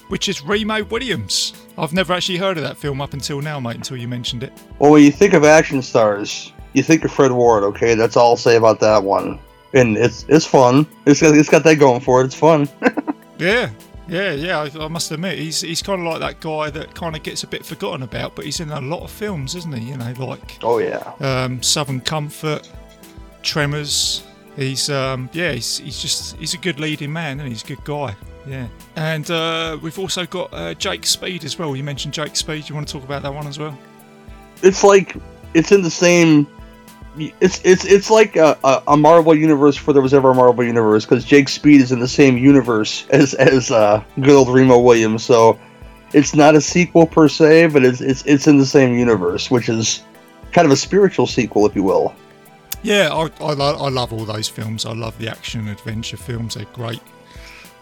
[0.09, 1.53] which is Remo Williams.
[1.79, 3.77] I've never actually heard of that film up until now, mate.
[3.77, 4.53] Until you mentioned it.
[4.79, 7.63] well, when you think of action stars, you think of Fred Ward.
[7.65, 9.39] Okay, that's all I'll say about that one.
[9.75, 10.87] And it's it's fun.
[11.07, 12.27] It's got, it's got that going for it.
[12.27, 12.69] It's fun.
[13.39, 13.71] Yeah,
[14.09, 14.59] yeah, yeah.
[14.59, 17.45] I, I must admit, he's he's kind of like that guy that kind of gets
[17.45, 19.91] a bit forgotten about, but he's in a lot of films, isn't he?
[19.91, 21.13] You know, like oh yeah.
[21.21, 22.69] um, Southern Comfort,
[23.43, 24.25] Tremors.
[24.57, 27.85] He's um, yeah, he's, he's just he's a good leading man, and he's a good
[27.85, 28.17] guy.
[28.49, 31.77] Yeah, and uh, we've also got uh, Jake Speed as well.
[31.77, 32.69] You mentioned Jake Speed.
[32.69, 33.79] You want to talk about that one as well?
[34.63, 35.17] it's like
[35.55, 36.47] it's in the same
[37.41, 40.65] it's it's it's like a, a, a Marvel universe before there was ever a Marvel
[40.65, 44.79] universe because Jake Speed is in the same universe as as uh, good old Remo
[44.79, 45.25] Williams.
[45.25, 45.59] So
[46.13, 49.69] it's not a sequel per se, but it's it's it's in the same universe, which
[49.69, 50.03] is
[50.53, 52.15] kind of a spiritual sequel, if you will.
[52.85, 54.87] Yeah, I, I, lo- I love all those films.
[54.87, 56.55] I love the action adventure films.
[56.55, 57.01] They're great.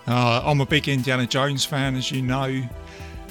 [0.08, 2.62] Uh, I'm a big Indiana Jones fan, as you know.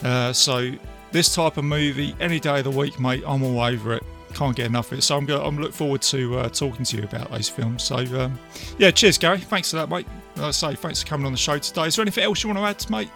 [0.03, 0.71] Uh, so
[1.11, 4.03] this type of movie, any day of the week, mate, I'm all over it.
[4.33, 5.01] Can't get enough of it.
[5.03, 7.83] So I'm go- I'm look forward to uh, talking to you about those films.
[7.83, 8.37] So um,
[8.77, 9.37] yeah, cheers, Gary.
[9.37, 10.05] Thanks for that, mate.
[10.35, 11.85] Like I say, thanks for coming on the show today.
[11.87, 13.09] Is there anything else you want to add, mate?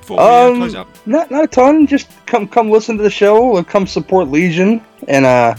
[0.00, 0.88] Before we uh, Um, close up?
[1.04, 1.86] not not a ton.
[1.86, 4.82] Just come come listen to the show and come support Legion.
[5.08, 5.54] And uh,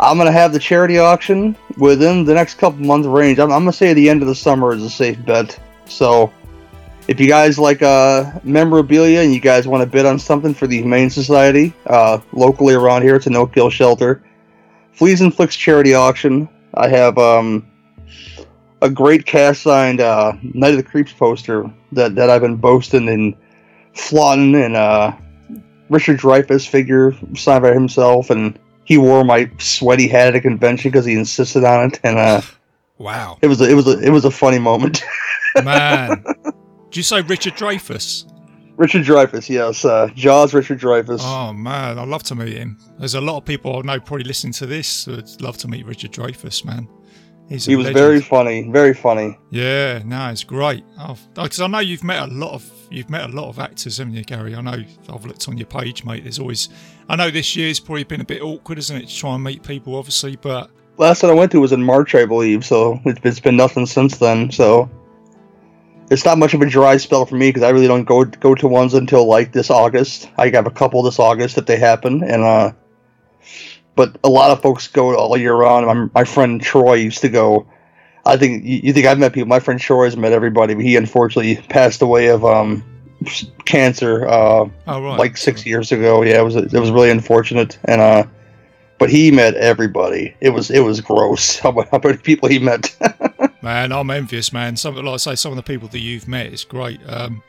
[0.00, 3.38] I'm gonna have the charity auction within the next couple months range.
[3.38, 5.56] I'm, I'm gonna say the end of the summer is a safe bet.
[5.90, 6.32] So
[7.08, 10.66] if you guys like uh memorabilia and you guys want to bid on something for
[10.66, 14.22] the Humane Society uh, locally around here, it's a no kill shelter.
[14.92, 16.48] Fleas and Flicks charity auction.
[16.74, 17.66] I have um
[18.82, 23.08] a great cast signed uh, Night of the Creeps poster that, that I've been boasting
[23.08, 23.36] and
[23.94, 25.12] flaunting, and uh,
[25.88, 30.90] Richard Dreyfuss figure signed by himself, and he wore my sweaty hat at a convention
[30.90, 32.40] because he insisted on it, and uh,
[32.98, 35.02] Wow, it was a, it was a, it was a funny moment.
[35.64, 36.24] man.
[36.44, 38.26] Did you say Richard Dreyfuss?
[38.76, 40.54] Richard Dreyfuss, yes, uh, Jaws.
[40.54, 41.20] Richard Dreyfuss.
[41.22, 42.78] Oh man, I'd love to meet him.
[42.98, 45.84] There's a lot of people I know probably listening to this would love to meet
[45.86, 46.88] Richard Dreyfuss, man.
[47.48, 47.98] He's he was legend.
[48.04, 49.38] very funny, very funny.
[49.50, 50.84] Yeah, no, it's great.
[51.34, 54.14] Because I know you've met a lot of you've met a lot of actors, haven't
[54.14, 54.54] you, Gary?
[54.54, 56.22] I know I've looked on your page, mate.
[56.22, 56.68] There's always.
[57.08, 59.44] I know this year's probably been a bit awkward, isn't it, Trying to try and
[59.44, 62.64] meet people, obviously, but Last one I went to was in March, I believe.
[62.64, 64.50] So it's, it's been nothing since then.
[64.52, 64.88] So
[66.10, 68.54] it's not much of a dry spell for me because I really don't go go
[68.56, 70.28] to ones until like this August.
[70.36, 72.72] I have a couple this August if they happen, and uh,
[73.94, 75.86] but a lot of folks go all year round.
[75.86, 77.66] My, my friend Troy used to go.
[78.26, 79.48] I think you, you think I've met people.
[79.48, 82.84] My friend Troy has met everybody, but he unfortunately passed away of um,
[83.64, 86.22] cancer uh, oh right, like six years ago.
[86.22, 88.24] Yeah, it was it was really unfortunate, and uh,
[88.98, 90.34] but he met everybody.
[90.40, 92.96] It was it was gross how, how many people he met.
[93.62, 94.76] Man, I'm envious, man.
[94.76, 97.00] Some, like I say, some of the people that you've met is great.
[97.06, 97.42] Um,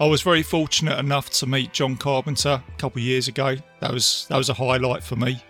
[0.00, 3.56] I was very fortunate enough to meet John Carpenter a couple of years ago.
[3.80, 5.42] That was that was a highlight for me.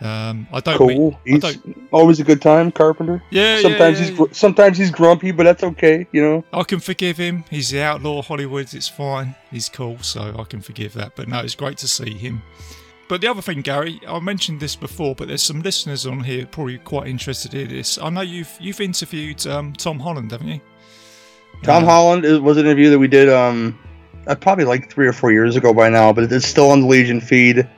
[0.00, 1.18] Um, I don't cool.
[1.26, 3.22] meet, I don't, always a good time, Carpenter.
[3.30, 6.06] yeah, Sometimes yeah, he's gr- sometimes he's grumpy, but that's okay.
[6.12, 6.44] You know.
[6.54, 7.44] I can forgive him.
[7.50, 8.72] He's the outlaw of Hollywood.
[8.72, 9.34] It's fine.
[9.50, 11.16] He's cool, so I can forgive that.
[11.16, 12.42] But no, it's great to see him.
[13.10, 16.46] But the other thing, Gary, I mentioned this before, but there's some listeners on here
[16.46, 17.98] probably quite interested in this.
[17.98, 20.60] I know you've you've interviewed um, Tom Holland, haven't you?
[21.64, 23.76] Tom Uh, Holland was an interview that we did um
[24.28, 26.86] uh, probably like three or four years ago by now, but it's still on the
[26.86, 27.68] Legion feed.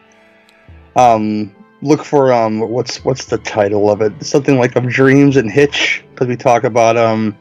[0.97, 4.13] Um, look for um what's what's the title of it?
[4.23, 7.35] Something like of Dreams and Hitch because we talk about um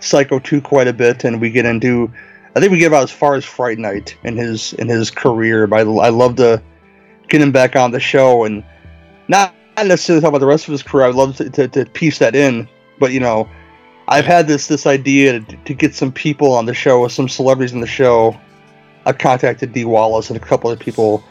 [0.00, 2.10] Psycho two quite a bit, and we get into
[2.56, 5.66] I think we get about as far as Fright Night in his in his career.
[5.66, 6.62] But I, I love to
[7.28, 8.64] get him back on the show and
[9.28, 11.06] not necessarily talk about the rest of his career.
[11.06, 12.68] I'd love to, to, to piece that in,
[12.98, 13.48] but you know.
[14.06, 17.72] I've had this this idea to, to get some people on the show, some celebrities
[17.72, 18.38] in the show.
[19.06, 21.24] I contacted Dee Wallace and a couple of people,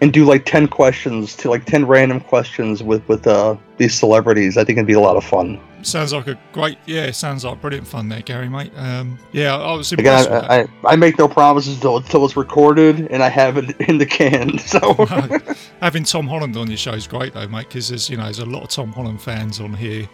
[0.00, 4.56] and do like ten questions to like ten random questions with with uh, these celebrities.
[4.56, 5.60] I think it'd be a lot of fun.
[5.86, 8.72] Sounds like a great, yeah, sounds like brilliant fun there, Gary, mate.
[8.76, 10.50] Um, yeah, I was Again, impressed that.
[10.50, 13.98] I, I, I make no promises until, until it's recorded and I have it in
[13.98, 14.58] the can.
[14.66, 15.38] So No,
[15.80, 18.40] having Tom Holland on your show is great though, mate, because there's you know there's
[18.40, 20.08] a lot of Tom Holland fans on here.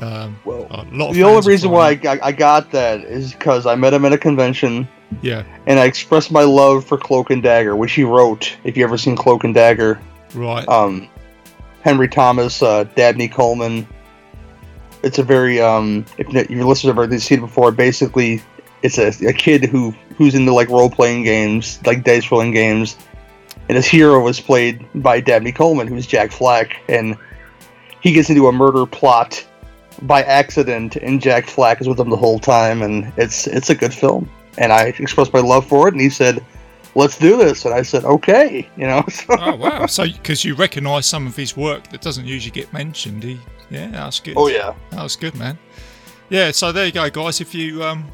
[0.00, 3.64] Um, Well, a lot the only reason why I, I I got that is because
[3.64, 4.88] I met him at a convention
[5.22, 8.56] yeah, and I expressed my love for Cloak and Dagger, which he wrote.
[8.64, 10.00] If you ever seen Cloak and Dagger,
[10.34, 11.08] right, um,
[11.82, 13.86] Henry Thomas, uh, Dabney Coleman.
[15.06, 18.42] It's a very um, if your listeners have already seen it before, basically
[18.82, 22.96] it's a, a kid who who's into like role playing games, like dice rolling games,
[23.68, 27.16] and his hero was played by Dabney Coleman, who's Jack Flack, and
[28.00, 29.44] he gets into a murder plot
[30.02, 33.74] by accident, and Jack Flack is with him the whole time, and it's it's a
[33.74, 34.30] good film.
[34.58, 36.44] And I expressed my love for it, and he said,
[36.94, 39.04] "Let's do this," and I said, "Okay," you know.
[39.28, 43.22] oh wow, so because you recognise some of his work that doesn't usually get mentioned,
[43.22, 43.40] he,
[43.70, 44.34] yeah, that's good.
[44.36, 44.74] oh yeah.
[44.90, 45.58] That was good, man.
[46.28, 47.40] Yeah, so there you go, guys.
[47.40, 48.04] If you um,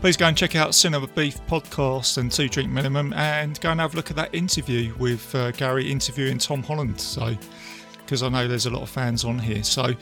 [0.00, 3.80] please go and check out Cinema Beef podcast and Two Drink Minimum, and go and
[3.80, 7.00] have a look at that interview with uh, Gary interviewing Tom Holland.
[7.00, 7.36] So,
[7.98, 9.62] because I know there's a lot of fans on here.
[9.62, 9.94] So,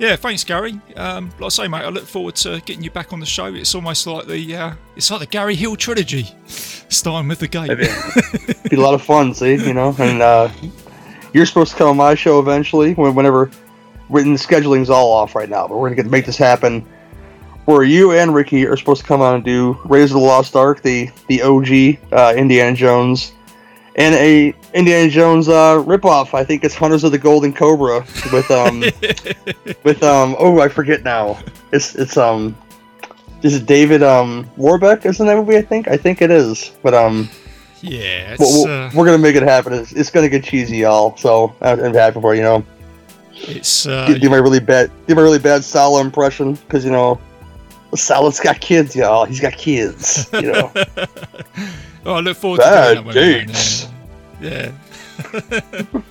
[0.00, 0.80] yeah, thanks, Gary.
[0.96, 3.46] Um, like I say, mate, I look forward to getting you back on the show.
[3.54, 7.70] It's almost like the uh, it's like the Gary Hill trilogy, starting with the game.
[7.70, 9.94] It'd be a lot of fun, see, you know.
[10.00, 10.50] And uh,
[11.32, 13.52] you're supposed to come on my show eventually, whenever.
[14.14, 16.86] Written scheduling's all off right now, but we're gonna get, to make this happen.
[17.64, 20.54] Where you and Ricky are supposed to come on and do Raiders of the Lost
[20.54, 23.32] Ark, the the OG uh, Indiana Jones,
[23.96, 26.32] and a Indiana Jones uh, ripoff.
[26.34, 28.80] I think it's Hunters of the Golden Cobra with um
[29.82, 31.38] with um oh I forget now.
[31.72, 32.56] It's it's um
[33.42, 35.04] is it David um Warbeck?
[35.06, 35.56] Isn't that movie?
[35.56, 37.28] I think I think it is, but um.
[37.80, 39.72] Yeah, it's, Well, we'll- uh, we're gonna make it happen.
[39.74, 41.16] It's, it's gonna get cheesy, y'all.
[41.16, 42.64] So I'm I'm happy for you know.
[43.36, 46.90] It's uh, do, do my really bad, do my really bad Sallah impression because you
[46.90, 47.20] know,
[47.94, 49.24] Sallah's got kids, y'all.
[49.24, 50.28] He's got kids.
[50.32, 50.72] You know,
[52.04, 53.88] well, I look forward to doing that dates.
[54.40, 54.72] Yeah.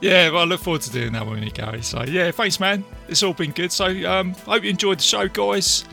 [0.00, 1.82] yeah, well, I look forward to doing that one, Gary.
[1.82, 2.84] So, yeah, thanks, man.
[3.08, 3.72] It's all been good.
[3.72, 5.84] So, um, hope you enjoyed the show, guys.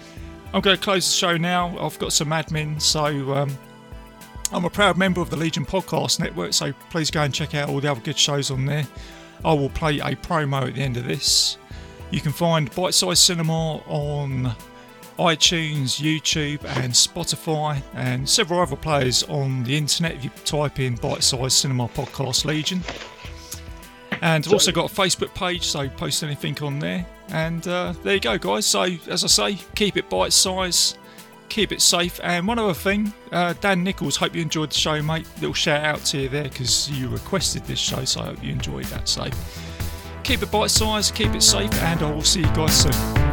[0.54, 1.78] I'm going to close the show now.
[1.80, 3.58] I've got some admin, so um,
[4.52, 7.70] I'm a proud member of the Legion Podcast Network, so please go and check out
[7.70, 8.86] all the other good shows on there.
[9.46, 11.58] I will play a promo at the end of this.
[12.12, 14.56] You can find Bite Size Cinema on
[15.18, 20.96] iTunes, YouTube, and Spotify, and several other players on the internet if you type in
[20.96, 22.82] Bite Size Cinema Podcast Legion.
[24.22, 27.06] And I've also got a Facebook page, so post anything on there.
[27.30, 28.66] And uh, there you go, guys.
[28.66, 30.98] So, as I say, keep it bite size,
[31.54, 32.20] keep it safe.
[32.24, 35.28] And one other thing, uh, Dan Nichols, hope you enjoyed the show, mate.
[35.36, 38.52] Little shout out to you there because you requested this show, so I hope you
[38.52, 39.08] enjoyed that.
[39.08, 39.30] So,
[40.24, 43.33] keep it bite size, keep it safe, and I will see you guys soon.